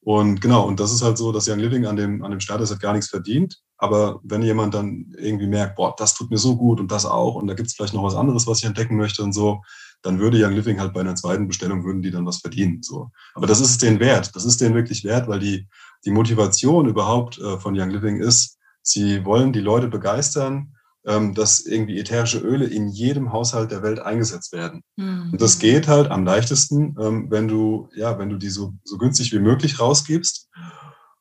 [0.00, 2.70] Und genau, und das ist halt so, dass Young Living an dem, an dem Status
[2.70, 3.60] hat gar nichts verdient.
[3.78, 7.34] Aber wenn jemand dann irgendwie merkt, boah, das tut mir so gut und das auch,
[7.34, 9.62] und da gibt es vielleicht noch was anderes, was ich entdecken möchte und so,
[10.02, 12.82] dann würde Young Living halt bei einer zweiten Bestellung, würden die dann was verdienen.
[12.82, 13.10] So.
[13.34, 14.34] Aber das ist es denen wert.
[14.34, 15.66] Das ist denen wirklich wert, weil die,
[16.04, 20.74] die Motivation überhaupt äh, von Young Living ist, sie wollen die Leute begeistern,
[21.06, 24.82] ähm, dass irgendwie ätherische Öle in jedem Haushalt der Welt eingesetzt werden.
[24.96, 25.30] Mhm.
[25.32, 28.98] Und das geht halt am leichtesten, ähm, wenn du, ja, wenn du die so, so
[28.98, 30.48] günstig wie möglich rausgibst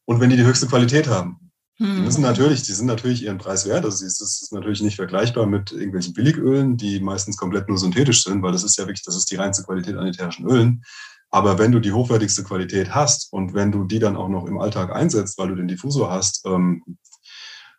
[0.06, 1.45] und wenn die die höchste Qualität haben.
[1.78, 3.84] Die müssen natürlich, die sind natürlich ihren Preis wert.
[3.84, 8.42] Also es ist natürlich nicht vergleichbar mit irgendwelchen Billigölen, die meistens komplett nur synthetisch sind,
[8.42, 10.84] weil das ist ja wirklich, das ist die reinste Qualität an ätherischen Ölen.
[11.32, 14.58] Aber wenn du die hochwertigste Qualität hast und wenn du die dann auch noch im
[14.58, 16.82] Alltag einsetzt, weil du den Diffusor hast, ähm,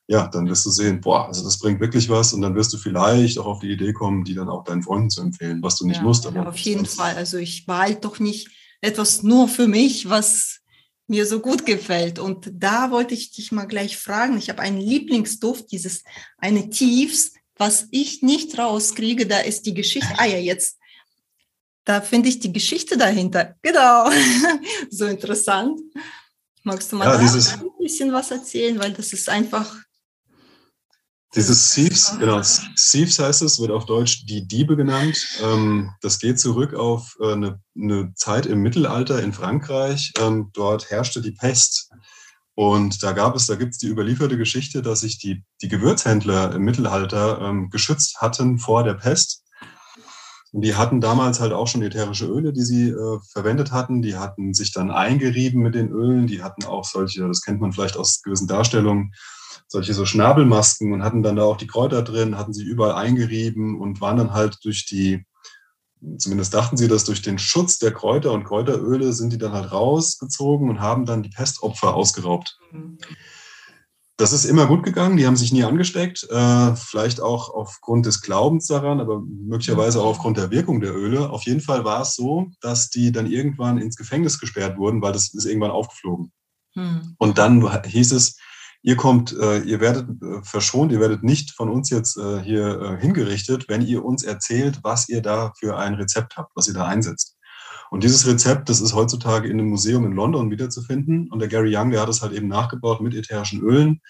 [0.09, 2.79] ja, dann wirst du sehen, boah, also das bringt wirklich was und dann wirst du
[2.79, 5.87] vielleicht auch auf die Idee kommen, die dann auch deinen Freunden zu empfehlen, was du
[5.87, 6.27] nicht ja, musst.
[6.27, 7.17] Aber auf jeden Fall.
[7.17, 8.49] Also ich behalte doch nicht
[8.83, 10.61] etwas nur für mich, was
[11.07, 12.19] mir so gut gefällt.
[12.19, 14.39] Und da wollte ich dich mal gleich fragen.
[14.39, 16.03] Ich habe einen Lieblingsduft, dieses
[16.39, 20.13] eine Tiefs, was ich nicht rauskriege, da ist die Geschichte.
[20.19, 20.79] Ah ja, jetzt.
[21.85, 23.55] Da finde ich die Geschichte dahinter.
[23.63, 24.11] Genau.
[24.91, 25.81] so interessant.
[26.65, 29.86] Magst du mal ja, dieses, ein bisschen was erzählen, weil das ist einfach
[31.35, 35.27] Dieses Thieves, genau, Thieves heißt es, wird auf Deutsch die Diebe genannt.
[35.43, 40.13] Ähm, das geht zurück auf äh, eine, eine, Zeit im Mittelalter in Frankreich.
[40.19, 41.91] Ähm, dort herrschte die Pest.
[42.55, 46.55] Und da gab es, da gibt es die überlieferte Geschichte, dass sich die, die Gewürzhändler
[46.55, 49.43] im Mittelalter ähm, geschützt hatten vor der Pest.
[50.53, 54.01] Und die hatten damals halt auch schon ätherische Öle, die sie äh, verwendet hatten.
[54.01, 56.29] Die hatten sich dann eingerieben mit den Ölen.
[56.29, 59.13] Die hatten auch solche, das kennt man vielleicht aus gewissen Darstellungen,
[59.69, 63.81] solche so Schnabelmasken und hatten dann da auch die Kräuter drin, hatten sie überall eingerieben
[63.81, 65.25] und waren dann halt durch die,
[66.19, 69.73] zumindest dachten sie, dass durch den Schutz der Kräuter und Kräuteröle sind die dann halt
[69.73, 72.59] rausgezogen und haben dann die Pestopfer ausgeraubt.
[72.73, 72.99] Mhm.
[74.19, 78.23] Das ist immer gut gegangen, die haben sich nie angesteckt, äh, vielleicht auch aufgrund des
[78.23, 81.29] Glaubens daran, aber möglicherweise auch aufgrund der Wirkung der Öle.
[81.29, 85.13] Auf jeden Fall war es so, dass die dann irgendwann ins Gefängnis gesperrt wurden, weil
[85.13, 86.33] das ist irgendwann aufgeflogen.
[86.73, 87.15] Hm.
[87.19, 88.39] Und dann hieß es,
[88.83, 92.99] ihr kommt, äh, ihr werdet äh, verschont, ihr werdet nicht von uns jetzt äh, hier
[93.01, 96.87] hingerichtet, wenn ihr uns erzählt, was ihr da für ein Rezept habt, was ihr da
[96.87, 97.37] einsetzt.
[97.91, 101.31] Und dieses Rezept, das ist heutzutage in einem Museum in London wiederzufinden.
[101.31, 104.01] Und der Gary Young, der hat es halt eben nachgebaut mit ätherischen Ölen.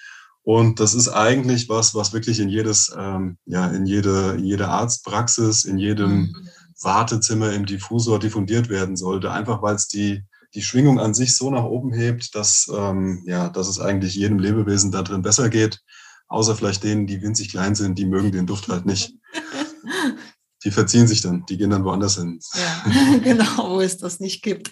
[0.42, 4.68] Und das ist eigentlich was, was wirklich in jedes, ähm, ja, in jede, in jede
[4.68, 6.48] Arztpraxis, in jedem mhm.
[6.80, 9.32] Wartezimmer im Diffusor diffundiert werden sollte.
[9.32, 10.22] Einfach weil es die,
[10.56, 14.38] die Schwingung an sich so nach oben hebt, dass, ähm, ja, dass es eigentlich jedem
[14.38, 15.82] Lebewesen da drin besser geht.
[16.28, 19.14] Außer vielleicht denen, die winzig klein sind, die mögen den Duft halt nicht.
[20.64, 22.40] Die verziehen sich dann, die gehen dann woanders hin.
[22.54, 24.70] Ja, genau, wo es das nicht gibt.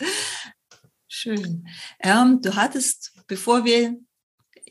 [1.06, 1.68] Schön.
[2.00, 3.94] Ähm, du hattest, bevor wir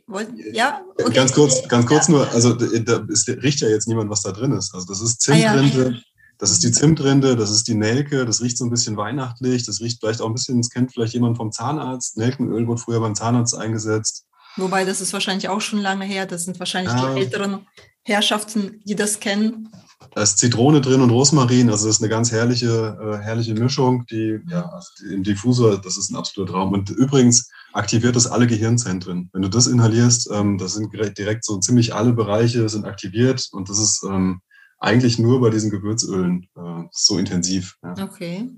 [0.05, 0.81] wollten, ja?
[0.99, 1.13] Okay.
[1.13, 2.15] Ganz kurz, ganz kurz ja.
[2.15, 4.73] nur, also da ist, riecht ja jetzt niemand, was da drin ist.
[4.73, 6.01] Also das ist Zimtrinde, ah, ja.
[6.37, 9.81] Das ist die Zimtrinde, das ist die Nelke, das riecht so ein bisschen weihnachtlich, das
[9.81, 12.17] riecht vielleicht auch ein bisschen, das kennt vielleicht jemand vom Zahnarzt.
[12.17, 14.25] Nelkenöl wurde früher beim Zahnarzt eingesetzt.
[14.57, 16.25] Wobei, das ist wahrscheinlich auch schon lange her.
[16.25, 17.13] Das sind wahrscheinlich ja.
[17.13, 17.67] die älteren
[18.03, 19.69] Herrschaften, die das kennen.
[20.13, 24.05] Da ist Zitrone drin und Rosmarin, also das ist eine ganz herrliche, äh, herrliche Mischung.
[24.11, 26.73] Die, ja, also im Diffusor, das ist ein absoluter Traum.
[26.73, 29.29] Und übrigens aktiviert das alle Gehirnzentren.
[29.33, 33.69] Wenn du das inhalierst, ähm, das sind direkt so ziemlich alle Bereiche sind aktiviert und
[33.69, 34.41] das ist ähm,
[34.83, 37.77] eigentlich nur bei diesen Gewürzölen äh, so intensiv.
[37.81, 38.03] Ja.
[38.03, 38.49] Okay,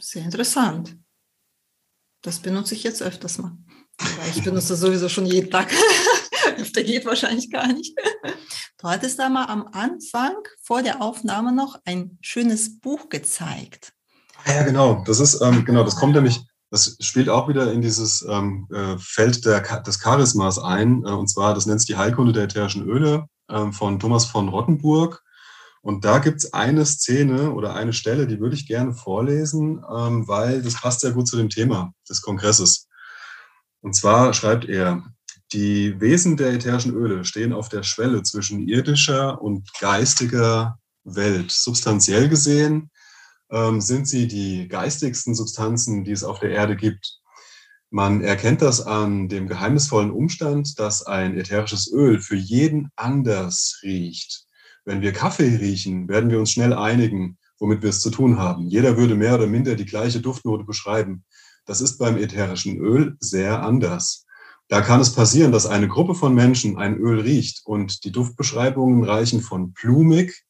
[0.00, 0.96] sehr interessant.
[2.22, 3.58] Das benutze ich jetzt öfters mal.
[4.30, 5.72] Ich benutze das sowieso schon jeden Tag.
[6.58, 7.98] Öfter geht wahrscheinlich gar nicht.
[8.78, 13.92] Du hattest da mal am Anfang vor der Aufnahme noch ein schönes Buch gezeigt.
[14.46, 15.02] Ja, genau.
[15.04, 18.96] Das ist, ähm, genau, das kommt nämlich, das spielt auch wieder in dieses ähm, äh,
[18.98, 21.02] Feld der, des Charismas ein.
[21.04, 24.48] Äh, und zwar, das nennt sich die Heilkunde der ätherischen Öle äh, von Thomas von
[24.48, 25.23] Rottenburg.
[25.84, 30.26] Und da gibt es eine Szene oder eine Stelle, die würde ich gerne vorlesen, ähm,
[30.26, 32.88] weil das passt sehr gut zu dem Thema des Kongresses.
[33.82, 35.04] Und zwar schreibt er,
[35.52, 41.52] die Wesen der ätherischen Öle stehen auf der Schwelle zwischen irdischer und geistiger Welt.
[41.52, 42.90] Substanziell gesehen
[43.50, 47.20] ähm, sind sie die geistigsten Substanzen, die es auf der Erde gibt.
[47.90, 54.43] Man erkennt das an dem geheimnisvollen Umstand, dass ein ätherisches Öl für jeden anders riecht.
[54.84, 58.68] Wenn wir Kaffee riechen, werden wir uns schnell einigen, womit wir es zu tun haben.
[58.68, 61.24] Jeder würde mehr oder minder die gleiche Duftnote beschreiben.
[61.64, 64.26] Das ist beim ätherischen Öl sehr anders.
[64.68, 69.04] Da kann es passieren, dass eine Gruppe von Menschen ein Öl riecht und die Duftbeschreibungen
[69.04, 70.44] reichen von blumig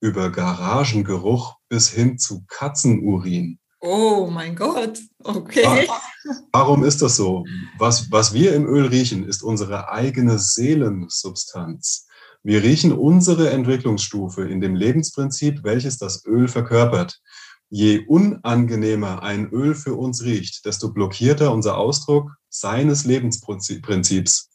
[0.00, 3.58] über Garagengeruch bis hin zu Katzenurin.
[3.80, 5.86] Oh mein Gott, okay.
[6.52, 7.44] Warum ist das so?
[7.78, 12.06] Was, was wir im Öl riechen, ist unsere eigene Seelensubstanz.
[12.44, 17.20] Wir riechen unsere Entwicklungsstufe in dem Lebensprinzip, welches das Öl verkörpert.
[17.70, 24.50] Je unangenehmer ein Öl für uns riecht, desto blockierter unser Ausdruck seines Lebensprinzips.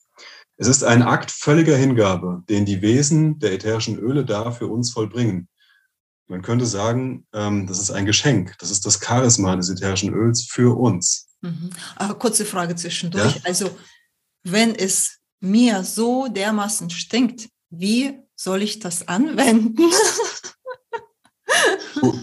[0.57, 4.91] Es ist ein Akt völliger Hingabe, den die Wesen der ätherischen Öle da für uns
[4.91, 5.47] vollbringen.
[6.27, 8.55] Man könnte sagen, ähm, das ist ein Geschenk.
[8.59, 11.27] Das ist das Charisma des ätherischen Öls für uns.
[11.41, 11.71] Mhm.
[11.95, 13.37] Aber kurze Frage zwischendurch.
[13.37, 13.41] Ja?
[13.45, 13.75] Also,
[14.43, 19.91] wenn es mir so dermaßen stinkt, wie soll ich das anwenden?
[21.95, 22.19] Du,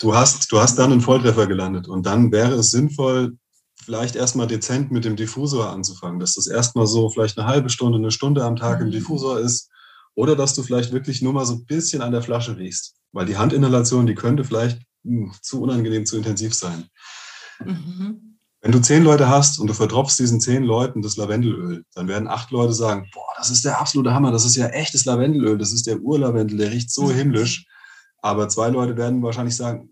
[0.00, 3.36] du, hast, du hast dann einen Volltreffer gelandet und dann wäre es sinnvoll,
[3.82, 7.98] vielleicht erstmal dezent mit dem Diffusor anzufangen, dass das erstmal so vielleicht eine halbe Stunde,
[7.98, 8.92] eine Stunde am Tag im mhm.
[8.92, 9.70] Diffusor ist
[10.14, 13.26] oder dass du vielleicht wirklich nur mal so ein bisschen an der Flasche riechst, weil
[13.26, 16.88] die Handinhalation, die könnte vielleicht mh, hm, zu unangenehm, zu intensiv sein.
[17.64, 18.27] Mhm.
[18.68, 22.28] Wenn du zehn Leute hast und du vertropfst diesen zehn Leuten das Lavendelöl, dann werden
[22.28, 25.72] acht Leute sagen, boah, das ist der absolute Hammer, das ist ja echtes Lavendelöl, das
[25.72, 27.64] ist der Urlavendel, der riecht so himmlisch.
[28.20, 29.88] Aber zwei Leute werden wahrscheinlich sagen,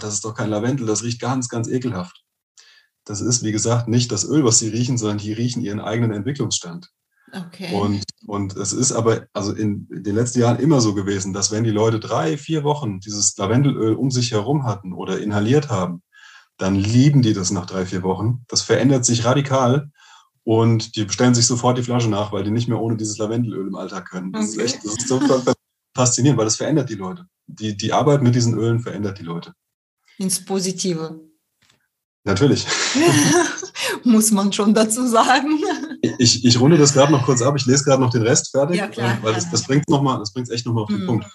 [0.00, 2.22] das ist doch kein Lavendel, das riecht ganz, ganz ekelhaft.
[3.04, 6.12] Das ist, wie gesagt, nicht das Öl, was sie riechen, sondern die riechen ihren eigenen
[6.12, 6.90] Entwicklungsstand.
[7.32, 7.74] Okay.
[7.74, 11.64] Und Und es ist aber also in den letzten Jahren immer so gewesen, dass wenn
[11.64, 16.02] die Leute drei, vier Wochen dieses Lavendelöl um sich herum hatten oder inhaliert haben,
[16.58, 18.44] dann lieben die das nach drei, vier Wochen.
[18.48, 19.90] Das verändert sich radikal
[20.44, 23.68] und die bestellen sich sofort die Flasche nach, weil die nicht mehr ohne dieses Lavendelöl
[23.68, 24.32] im Alltag können.
[24.32, 24.64] Das okay.
[24.64, 25.20] ist echt, das ist so
[25.94, 27.26] faszinierend, weil das verändert die Leute.
[27.46, 29.52] Die, die Arbeit mit diesen Ölen verändert die Leute.
[30.18, 31.20] Ins Positive.
[32.24, 32.66] Natürlich.
[34.04, 35.58] Muss man schon dazu sagen.
[36.18, 37.54] Ich, ich runde das gerade noch kurz ab.
[37.56, 40.66] Ich lese gerade noch den Rest fertig, ja, klar, weil das, das bringt es echt
[40.66, 41.06] nochmal auf den mhm.
[41.06, 41.26] Punkt.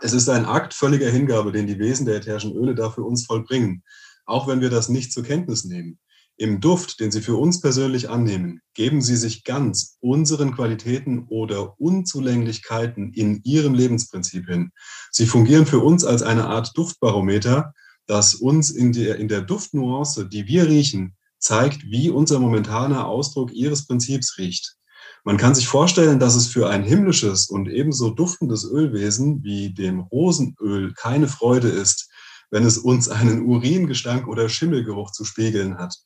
[0.00, 3.26] Es ist ein Akt völliger Hingabe, den die Wesen der ätherischen Öle da für uns
[3.26, 3.82] vollbringen,
[4.28, 5.98] auch wenn wir das nicht zur Kenntnis nehmen.
[6.36, 11.80] Im Duft, den Sie für uns persönlich annehmen, geben Sie sich ganz unseren Qualitäten oder
[11.80, 14.70] Unzulänglichkeiten in Ihrem Lebensprinzip hin.
[15.10, 17.72] Sie fungieren für uns als eine Art Duftbarometer,
[18.06, 23.52] das uns in der, in der Duftnuance, die wir riechen, zeigt, wie unser momentaner Ausdruck
[23.52, 24.76] Ihres Prinzips riecht.
[25.24, 30.00] Man kann sich vorstellen, dass es für ein himmlisches und ebenso duftendes Ölwesen wie dem
[30.00, 32.08] Rosenöl keine Freude ist,
[32.50, 35.96] wenn es uns einen Uringestank oder Schimmelgeruch zu spiegeln hat.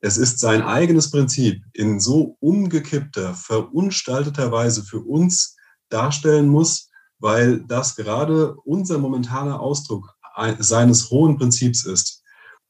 [0.00, 5.56] Es ist sein eigenes Prinzip in so umgekippter, verunstalteter Weise für uns
[5.90, 10.16] darstellen muss, weil das gerade unser momentaner Ausdruck
[10.58, 12.22] seines hohen Prinzips ist.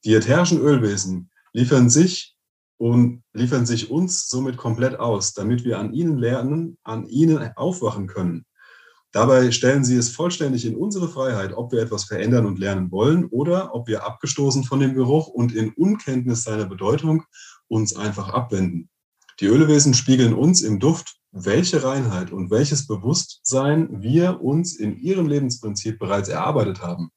[0.05, 2.35] Die ätherischen Ölwesen liefern sich
[2.77, 8.07] und liefern sich uns somit komplett aus, damit wir an ihnen lernen, an ihnen aufwachen
[8.07, 8.45] können.
[9.13, 13.25] Dabei stellen sie es vollständig in unsere Freiheit, ob wir etwas verändern und lernen wollen
[13.25, 17.23] oder ob wir abgestoßen von dem Geruch und in Unkenntnis seiner Bedeutung
[17.67, 18.89] uns einfach abwenden.
[19.39, 25.27] Die Ölewesen spiegeln uns im Duft, welche Reinheit und welches Bewusstsein wir uns in ihrem
[25.27, 27.11] Lebensprinzip bereits erarbeitet haben.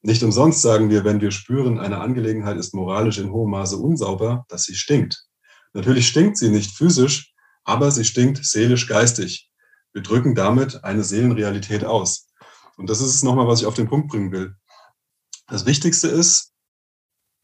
[0.00, 4.44] Nicht umsonst sagen wir, wenn wir spüren, eine Angelegenheit ist moralisch in hohem Maße unsauber,
[4.48, 5.24] dass sie stinkt.
[5.72, 9.51] Natürlich stinkt sie nicht physisch, aber sie stinkt seelisch-geistig.
[9.92, 12.28] Wir drücken damit eine Seelenrealität aus.
[12.76, 14.56] Und das ist es nochmal, was ich auf den Punkt bringen will.
[15.48, 16.52] Das Wichtigste ist,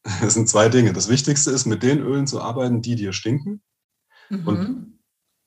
[0.23, 0.93] es sind zwei Dinge.
[0.93, 3.63] Das Wichtigste ist, mit den Ölen zu arbeiten, die dir stinken.
[4.31, 4.99] Mhm.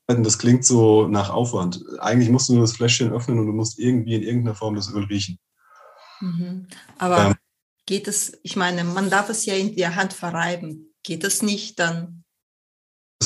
[0.08, 1.84] Und das klingt so nach Aufwand.
[2.00, 4.92] Eigentlich musst du nur das Fläschchen öffnen und du musst irgendwie in irgendeiner Form das
[4.92, 5.38] Öl riechen.
[6.20, 6.66] Mhm.
[6.98, 7.34] Aber ähm,
[7.86, 10.94] geht es, ich meine, man darf es ja in der Hand verreiben.
[11.02, 12.24] Geht es nicht, dann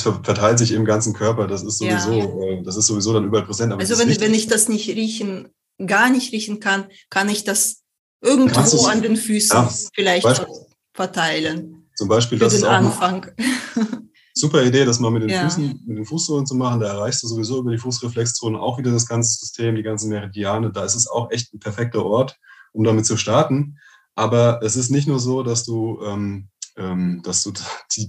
[0.05, 1.47] das verteilt sich im ganzen Körper.
[1.47, 2.25] Das ist sowieso, ja.
[2.25, 3.73] äh, das ist sowieso dann überall präsent.
[3.73, 5.49] Aber also wenn, wenn ich das nicht riechen,
[5.85, 7.83] gar nicht riechen kann, kann ich das
[8.23, 10.55] irgendwo an den Füßen ja, vielleicht Beispiel,
[10.95, 11.89] verteilen.
[11.95, 13.27] Zum Beispiel, das ist auch Anfang.
[14.35, 15.45] super Idee, das mal mit den ja.
[15.45, 16.81] Füßen, mit den Fußsohlen zu machen.
[16.81, 20.71] Da erreichst du sowieso über die Fußreflexzone auch wieder das ganze System, die ganzen Meridiane.
[20.71, 22.39] Da ist es auch echt ein perfekter Ort,
[22.73, 23.79] um damit zu starten.
[24.15, 27.53] Aber es ist nicht nur so, dass du ähm, dass du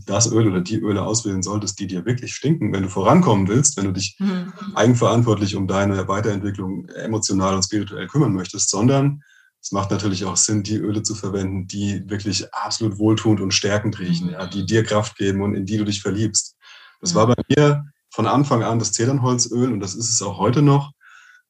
[0.05, 3.77] das Öl oder die Öle auswählen solltest, die dir wirklich stinken, wenn du vorankommen willst,
[3.77, 4.51] wenn du dich mhm.
[4.75, 9.21] eigenverantwortlich um deine Weiterentwicklung emotional und spirituell kümmern möchtest, sondern
[9.61, 13.99] es macht natürlich auch Sinn, die Öle zu verwenden, die wirklich absolut wohltuend und stärkend
[13.99, 16.55] riechen, ja, die dir Kraft geben und in die du dich verliebst.
[17.01, 20.61] Das war bei mir von Anfang an das Zedernholzöl und das ist es auch heute
[20.61, 20.91] noch.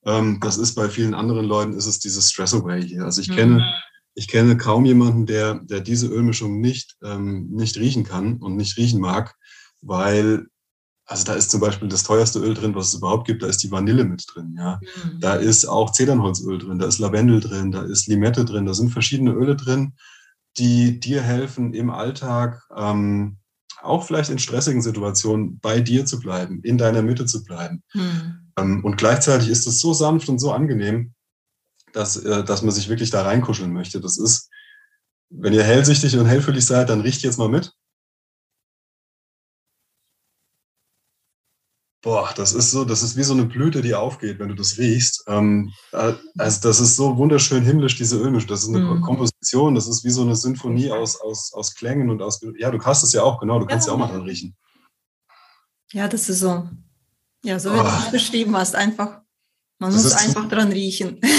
[0.05, 3.03] Ähm, das ist bei vielen anderen Leuten, ist es dieses Stress Away hier.
[3.03, 3.63] Also ich kenne
[4.17, 8.75] ich kenne kaum jemanden, der, der diese Ölmischung nicht, ähm, nicht riechen kann und nicht
[8.75, 9.35] riechen mag,
[9.83, 10.47] weil,
[11.05, 13.61] also da ist zum Beispiel das teuerste Öl drin, was es überhaupt gibt, da ist
[13.61, 14.79] die Vanille mit drin, ja.
[15.03, 15.19] Mhm.
[15.19, 18.89] Da ist auch Zedernholzöl drin, da ist Lavendel drin, da ist Limette drin, da sind
[18.89, 19.93] verschiedene Öle drin,
[20.57, 23.37] die dir helfen, im Alltag, ähm,
[23.83, 27.83] auch vielleicht in stressigen Situationen bei dir zu bleiben, in deiner Mitte zu bleiben.
[27.93, 28.51] Mhm.
[28.57, 31.13] Ähm, und gleichzeitig ist es so sanft und so angenehm,
[31.97, 33.99] dass, äh, dass man sich wirklich da reinkuscheln möchte.
[33.99, 34.49] Das ist,
[35.29, 37.73] wenn ihr hellsichtig und hellfühlig seid, dann riecht jetzt mal mit.
[42.03, 44.77] Boah, das ist so, das ist wie so eine Blüte, die aufgeht, wenn du das
[44.77, 45.23] riechst.
[45.27, 48.49] Ähm, äh, also das ist so wunderschön himmlisch, diese Ölmischung.
[48.49, 49.01] Das ist eine mhm.
[49.01, 52.39] Komposition, das ist wie so eine Sinfonie aus, aus, aus Klängen und aus.
[52.59, 54.55] Ja, du hast es ja auch, genau, du kannst ja, ja auch mal dran riechen.
[55.91, 56.69] Ja, das ist so.
[57.43, 57.83] Ja, so wie oh.
[57.83, 59.21] du es beschrieben hast, einfach.
[59.79, 61.19] Man das muss einfach dran riechen.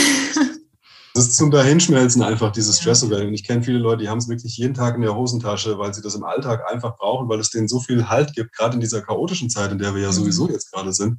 [1.18, 2.95] Das ist zum Dahinschmelzen einfach, dieses ja.
[2.95, 5.76] Stress Und ich kenne viele Leute, die haben es wirklich jeden Tag in der Hosentasche,
[5.76, 8.74] weil sie das im Alltag einfach brauchen, weil es denen so viel Halt gibt, gerade
[8.74, 10.12] in dieser chaotischen Zeit, in der wir ja mhm.
[10.12, 11.18] sowieso jetzt gerade sind,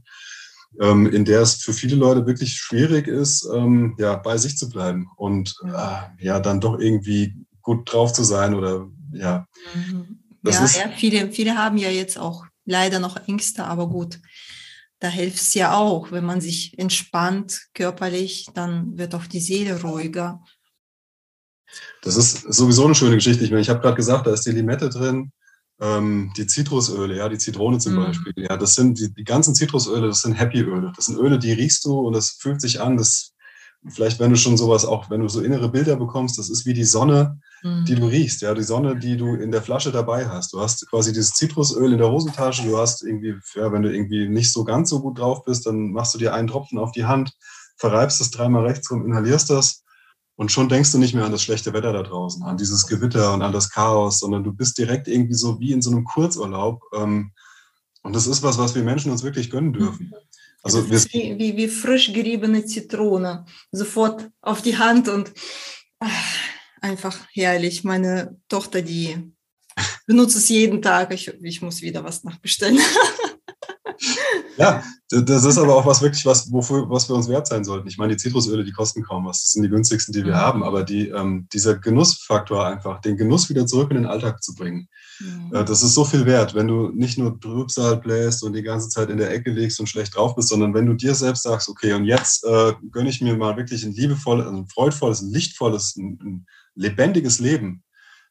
[0.80, 4.70] ähm, in der es für viele Leute wirklich schwierig ist, ähm, ja, bei sich zu
[4.70, 9.48] bleiben und äh, ja, dann doch irgendwie gut drauf zu sein oder ja.
[9.74, 10.20] Mhm.
[10.46, 14.20] Ja, ja, viele, viele haben ja jetzt auch leider noch Ängste, aber gut
[15.00, 19.82] da hilft es ja auch, wenn man sich entspannt körperlich, dann wird auch die Seele
[19.82, 20.43] ruhiger.
[22.02, 23.43] Das ist sowieso eine schöne Geschichte.
[23.43, 25.32] Ich meine, ich habe gerade gesagt, da ist die Limette drin,
[25.80, 28.06] ähm, die Zitrusöle, ja, die Zitrone zum mhm.
[28.06, 30.91] Beispiel, ja, das sind die, die ganzen Zitrusöle, das sind Happy-Öle.
[30.95, 33.34] Das sind Öle, die riechst du und das fühlt sich an, das
[33.88, 36.74] vielleicht, wenn du schon sowas auch, wenn du so innere Bilder bekommst, das ist wie
[36.74, 37.86] die Sonne, mhm.
[37.86, 40.54] die du riechst, ja, die Sonne, die du in der Flasche dabei hast.
[40.54, 44.28] Du hast quasi dieses Zitrusöl in der Hosentasche, du hast irgendwie, ja, wenn du irgendwie
[44.28, 47.06] nicht so ganz so gut drauf bist, dann machst du dir einen Tropfen auf die
[47.06, 47.32] Hand,
[47.78, 49.84] verreibst es dreimal rechts rum, inhalierst das
[50.40, 53.34] und schon denkst du nicht mehr an das schlechte Wetter da draußen, an dieses Gewitter
[53.34, 56.82] und an das Chaos, sondern du bist direkt irgendwie so wie in so einem Kurzurlaub.
[56.96, 57.34] Ähm,
[58.04, 60.14] und das ist was, was wir Menschen uns wirklich gönnen dürfen.
[60.62, 63.45] Also das ist wie, wie, wie frisch geriebene Zitrone.
[63.72, 65.32] Sofort auf die Hand und
[65.99, 66.36] ach,
[66.82, 67.84] einfach herrlich.
[67.84, 69.34] Meine Tochter, die
[70.05, 71.14] benutzt es jeden Tag.
[71.14, 72.80] Ich, ich muss wieder was nachbestellen.
[74.60, 77.88] Ja, das ist aber auch was wirklich, was, wofür, was wir uns wert sein sollten.
[77.88, 79.41] Ich meine, die Zitrusöle, die kosten kaum was.
[79.41, 80.38] Das sind die günstigsten, die wir mhm.
[80.38, 80.64] haben.
[80.64, 84.89] Aber die, ähm, dieser Genussfaktor einfach, den Genuss wieder zurück in den Alltag zu bringen,
[85.22, 85.55] mhm.
[85.55, 88.89] äh, das ist so viel wert, wenn du nicht nur Trübsal bläst und die ganze
[88.89, 91.70] Zeit in der Ecke legst und schlecht drauf bist, sondern wenn du dir selbst sagst,
[91.70, 95.95] okay, und jetzt äh, gönne ich mir mal wirklich ein liebevolles, ein freudvolles, ein lichtvolles,
[95.95, 96.45] ein, ein
[96.76, 97.84] lebendiges Leben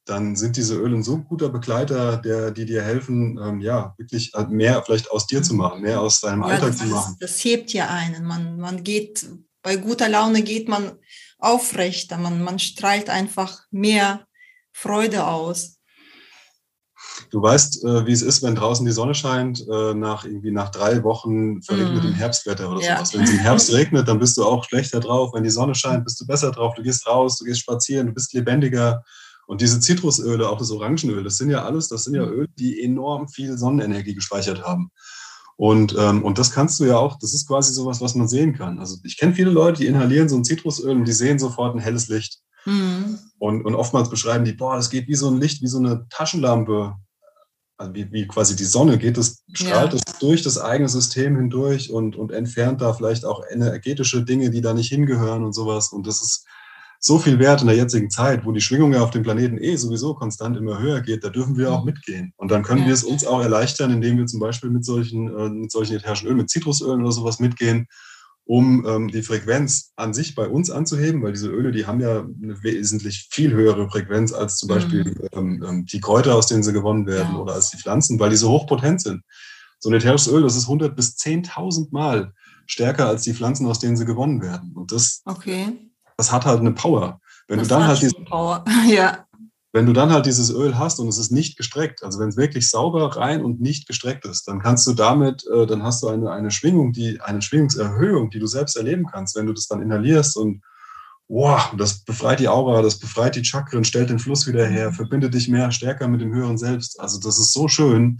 [0.08, 4.32] dann sind diese Öle ein so guter Begleiter, der, die dir helfen, ähm, ja, wirklich
[4.34, 7.16] äh, mehr vielleicht aus dir zu machen, mehr aus deinem ja, Alltag zu machen.
[7.20, 8.24] Das, das hebt ja einen.
[8.24, 9.26] Man, man geht,
[9.62, 10.92] bei guter Laune geht man
[11.38, 14.26] aufrechter, man, man strahlt einfach mehr
[14.72, 15.78] Freude aus.
[17.30, 20.70] Du weißt, äh, wie es ist, wenn draußen die Sonne scheint, äh, nach irgendwie nach
[20.70, 22.14] drei Wochen verregnetem mm.
[22.14, 22.96] Herbstwetter oder ja.
[22.96, 23.14] sowas.
[23.14, 25.32] Wenn es im Herbst regnet, dann bist du auch schlechter drauf.
[25.34, 26.74] Wenn die Sonne scheint, bist du besser drauf.
[26.74, 29.04] Du gehst raus, du gehst spazieren, du bist lebendiger.
[29.48, 32.32] Und diese Zitrusöle, auch das Orangenöl, das sind ja alles, das sind ja mhm.
[32.32, 34.90] Öle, die enorm viel Sonnenenergie gespeichert haben.
[35.56, 38.52] Und, ähm, und das kannst du ja auch, das ist quasi sowas, was man sehen
[38.52, 38.78] kann.
[38.78, 41.80] Also ich kenne viele Leute, die inhalieren so ein Zitrusöl und die sehen sofort ein
[41.80, 42.40] helles Licht.
[42.66, 43.18] Mhm.
[43.38, 46.06] Und, und oftmals beschreiben die, boah, das geht wie so ein Licht, wie so eine
[46.10, 46.96] Taschenlampe.
[47.78, 49.98] Also wie, wie quasi die Sonne geht das, strahlt ja.
[49.98, 54.60] das durch das eigene System hindurch und, und entfernt da vielleicht auch energetische Dinge, die
[54.60, 55.90] da nicht hingehören und sowas.
[55.90, 56.44] Und das ist,
[57.00, 59.76] so viel wert in der jetzigen Zeit, wo die Schwingung ja auf dem Planeten eh
[59.76, 61.86] sowieso konstant immer höher geht, da dürfen wir auch mhm.
[61.86, 62.32] mitgehen.
[62.36, 65.48] Und dann können wir es uns auch erleichtern, indem wir zum Beispiel mit solchen, äh,
[65.48, 67.86] mit solchen ätherischen Ölen, mit Zitrusölen oder sowas mitgehen,
[68.44, 72.20] um ähm, die Frequenz an sich bei uns anzuheben, weil diese Öle, die haben ja
[72.20, 75.28] eine wesentlich viel höhere Frequenz als zum Beispiel mhm.
[75.32, 77.38] ähm, ähm die Kräuter, aus denen sie gewonnen werden ja.
[77.38, 79.22] oder als die Pflanzen, weil die so hochpotent sind.
[79.78, 82.32] So ein ätherisches Öl, das ist 100 bis 10.000 Mal
[82.66, 84.72] stärker als die Pflanzen, aus denen sie gewonnen werden.
[84.74, 85.87] Und das okay
[86.18, 87.20] das hat halt eine Power.
[87.46, 88.64] Wenn das du dann halt diese, Power.
[88.88, 89.24] ja.
[89.72, 92.36] Wenn du dann halt dieses Öl hast und es ist nicht gestreckt, also wenn es
[92.36, 96.08] wirklich sauber, rein und nicht gestreckt ist, dann kannst du damit, äh, dann hast du
[96.08, 99.80] eine, eine Schwingung, die, eine Schwingungserhöhung, die du selbst erleben kannst, wenn du das dann
[99.80, 100.62] inhalierst und
[101.28, 104.94] wow, das befreit die Aura, das befreit die Chakren, stellt den Fluss wieder her, mhm.
[104.94, 106.98] verbindet dich mehr, stärker mit dem höheren Selbst.
[106.98, 108.18] Also das ist so schön.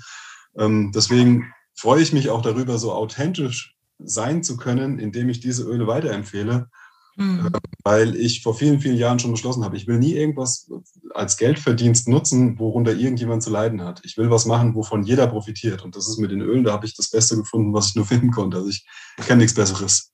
[0.57, 5.64] Ähm, deswegen freue ich mich auch darüber, so authentisch sein zu können, indem ich diese
[5.64, 6.68] Öle weiterempfehle
[7.19, 7.47] Mhm.
[7.47, 10.71] Äh, weil ich vor vielen, vielen Jahren schon beschlossen habe, ich will nie irgendwas
[11.14, 14.01] als Geldverdienst nutzen, worunter irgendjemand zu leiden hat.
[14.05, 15.85] Ich will was machen, wovon jeder profitiert.
[15.85, 18.07] Und das ist mit den Ölen, da habe ich das Beste gefunden, was ich nur
[18.07, 18.59] finden konnte.
[18.59, 18.87] Also ich
[19.27, 20.12] kenne nichts Besseres.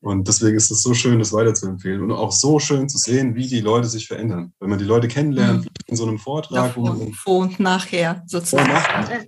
[0.00, 3.48] Und deswegen ist es so schön, das weiterzuempfehlen und auch so schön zu sehen, wie
[3.48, 4.52] die Leute sich verändern.
[4.60, 5.70] Wenn man die Leute kennenlernt, mhm.
[5.86, 6.56] in so einem Vortrag.
[6.56, 8.70] Ja, vor, vor und nachher sozusagen.
[8.70, 9.26] Vor und nachher.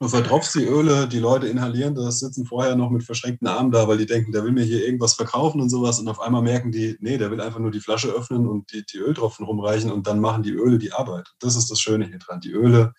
[0.00, 3.86] Du vertropfst die Öle, die Leute inhalieren das, sitzen vorher noch mit verschränkten Armen da,
[3.86, 6.00] weil die denken, der will mir hier irgendwas verkaufen und sowas.
[6.00, 8.84] Und auf einmal merken die, nee, der will einfach nur die Flasche öffnen und die,
[8.84, 11.28] die Öltropfen rumreichen und dann machen die Öle die Arbeit.
[11.38, 12.40] Das ist das Schöne hier dran.
[12.40, 12.92] Die Öle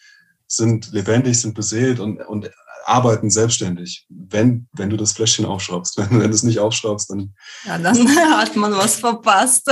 [0.48, 2.50] sind lebendig, sind beseelt und, und
[2.86, 5.98] arbeiten selbstständig, wenn, wenn du das Fläschchen aufschraubst.
[5.98, 7.34] Wenn, wenn du es nicht aufschraubst, dann.
[7.66, 9.70] Ja, dann hat man was verpasst.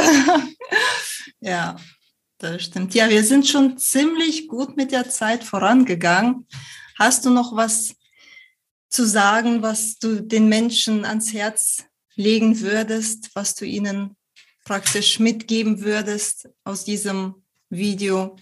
[1.39, 1.77] ja,
[2.39, 2.93] das stimmt.
[2.93, 6.47] Ja, wir sind schon ziemlich gut mit der Zeit vorangegangen.
[6.97, 7.95] Hast du noch was
[8.89, 11.83] zu sagen, was du den Menschen ans Herz
[12.15, 14.15] legen würdest, was du ihnen
[14.65, 17.35] praktisch mitgeben würdest aus diesem
[17.69, 18.35] Video?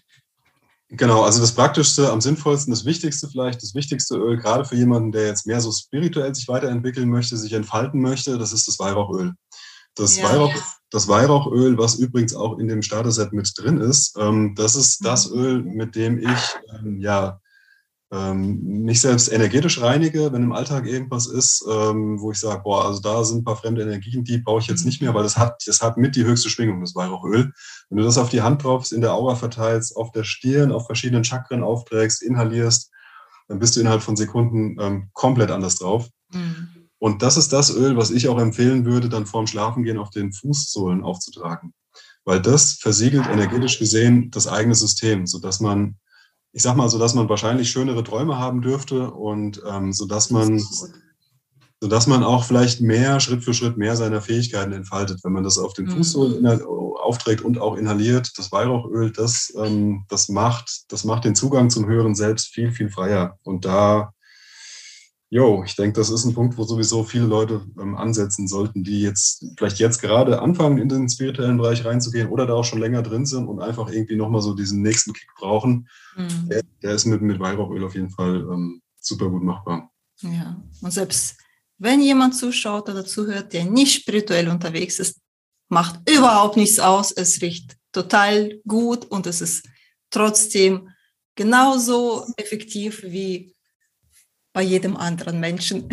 [0.90, 5.14] Genau, also das Praktischste, am sinnvollsten, das Wichtigste vielleicht, das wichtigste Öl, gerade für jemanden,
[5.14, 9.34] der jetzt mehr so spirituell sich weiterentwickeln möchte, sich entfalten möchte, das ist das Weihrauchöl.
[9.96, 10.26] Das, ja.
[10.26, 10.54] Weihrauch,
[10.90, 15.30] das Weihrauchöl, was übrigens auch in dem Starter-Set mit drin ist, ähm, das ist das
[15.30, 15.40] mhm.
[15.40, 16.40] Öl, mit dem ich
[16.78, 17.40] ähm, ja
[18.12, 22.86] ähm, mich selbst energetisch reinige, wenn im Alltag irgendwas ist, ähm, wo ich sage, boah,
[22.86, 25.38] also da sind ein paar fremde Energien, die brauche ich jetzt nicht mehr, weil das
[25.38, 27.54] hat, das hat mit die höchste Schwingung, das Weihrauchöl.
[27.90, 30.88] Wenn du das auf die Hand draufst, in der Aura verteilst, auf der Stirn, auf
[30.88, 32.92] verschiedenen Chakren aufträgst, inhalierst,
[33.48, 36.10] dann bist du innerhalb von Sekunden ähm, komplett anders drauf.
[36.34, 36.68] Mhm.
[37.00, 40.34] Und das ist das Öl, was ich auch empfehlen würde, dann vorm Schlafengehen auf den
[40.34, 41.74] Fußsohlen aufzutragen.
[42.26, 45.98] Weil das versiegelt energetisch gesehen das eigene System, sodass man
[46.54, 50.32] ich sag mal, so dass man wahrscheinlich schönere Träume haben dürfte und ähm, so dass
[50.32, 55.34] man, so dass man auch vielleicht mehr Schritt für Schritt mehr seiner Fähigkeiten entfaltet, wenn
[55.34, 55.92] man das auf den mhm.
[55.92, 56.62] Fußsohlen
[57.02, 58.32] aufträgt und auch inhaliert.
[58.38, 62.90] Das Weihrauchöl, das, ähm, das macht, das macht den Zugang zum höheren Selbst viel, viel
[62.90, 63.38] freier.
[63.44, 64.14] Und da
[65.34, 69.00] Jo, ich denke, das ist ein Punkt, wo sowieso viele Leute ähm, ansetzen sollten, die
[69.00, 73.02] jetzt vielleicht jetzt gerade anfangen, in den spirituellen Bereich reinzugehen oder da auch schon länger
[73.02, 75.88] drin sind und einfach irgendwie nochmal so diesen nächsten Kick brauchen.
[76.18, 76.50] Mhm.
[76.50, 79.90] Der, der, ist mit, mit Weihrauchöl auf jeden Fall ähm, super gut machbar.
[80.20, 81.38] Ja, und selbst
[81.78, 85.22] wenn jemand zuschaut oder zuhört, der nicht spirituell unterwegs ist,
[85.70, 87.14] macht überhaupt nichts aus.
[87.14, 89.66] Es riecht total gut und es ist
[90.10, 90.90] trotzdem
[91.36, 93.56] genauso effektiv wie
[94.54, 95.88] bei jedem anderen Menschen.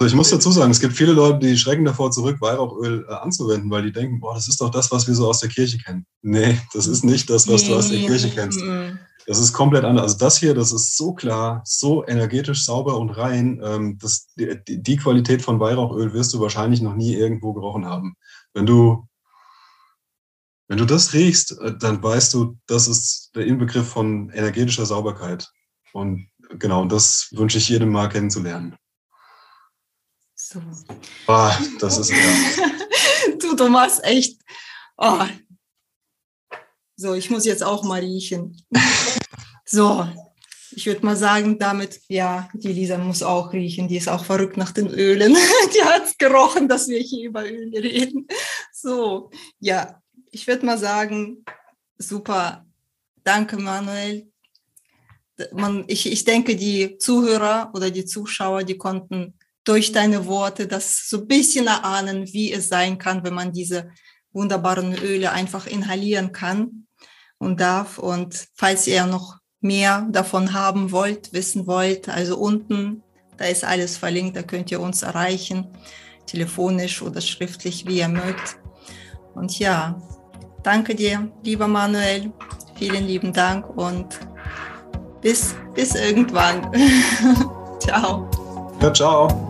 [0.00, 3.12] Also ich muss dazu sagen, es gibt viele Leute, die schrecken davor zurück, Weihrauchöl äh,
[3.12, 5.76] anzuwenden, weil die denken, boah, das ist doch das, was wir so aus der Kirche
[5.76, 6.06] kennen.
[6.22, 8.62] Nee, das ist nicht das, was du aus der Kirche kennst.
[9.26, 10.04] Das ist komplett anders.
[10.04, 13.60] Also das hier, das ist so klar, so energetisch sauber und rein.
[13.62, 18.16] Ähm, das, die, die Qualität von Weihrauchöl wirst du wahrscheinlich noch nie irgendwo gerochen haben.
[18.54, 19.06] Wenn du,
[20.68, 25.50] wenn du das riechst, äh, dann weißt du, das ist der Inbegriff von energetischer Sauberkeit.
[25.92, 28.76] Und genau, das wünsche ich jedem mal kennenzulernen.
[30.34, 30.60] So.
[31.26, 32.16] Ah, das ist ja.
[33.40, 34.40] du, Thomas, echt.
[34.96, 35.24] Oh.
[36.96, 38.60] So, ich muss jetzt auch mal riechen.
[39.64, 40.08] so,
[40.72, 43.88] ich würde mal sagen, damit, ja, die Lisa muss auch riechen.
[43.88, 45.34] Die ist auch verrückt nach den Ölen.
[45.74, 48.26] die hat gerochen, dass wir hier über Öle reden.
[48.72, 49.30] So,
[49.60, 51.44] ja, ich würde mal sagen,
[51.98, 52.66] super.
[53.22, 54.29] Danke, Manuel
[55.52, 59.34] man, ich, ich denke, die Zuhörer oder die Zuschauer, die konnten
[59.64, 63.90] durch deine Worte das so ein bisschen erahnen, wie es sein kann, wenn man diese
[64.32, 66.86] wunderbaren Öle einfach inhalieren kann
[67.38, 67.98] und darf.
[67.98, 73.02] Und falls ihr noch mehr davon haben wollt, wissen wollt, also unten,
[73.36, 75.66] da ist alles verlinkt, da könnt ihr uns erreichen,
[76.26, 78.56] telefonisch oder schriftlich, wie ihr mögt.
[79.34, 80.00] Und ja,
[80.62, 82.32] danke dir, lieber Manuel.
[82.76, 84.18] Vielen lieben Dank und
[85.20, 86.70] bis, bis irgendwann.
[87.80, 88.28] ciao.
[88.80, 89.49] Ja, ciao.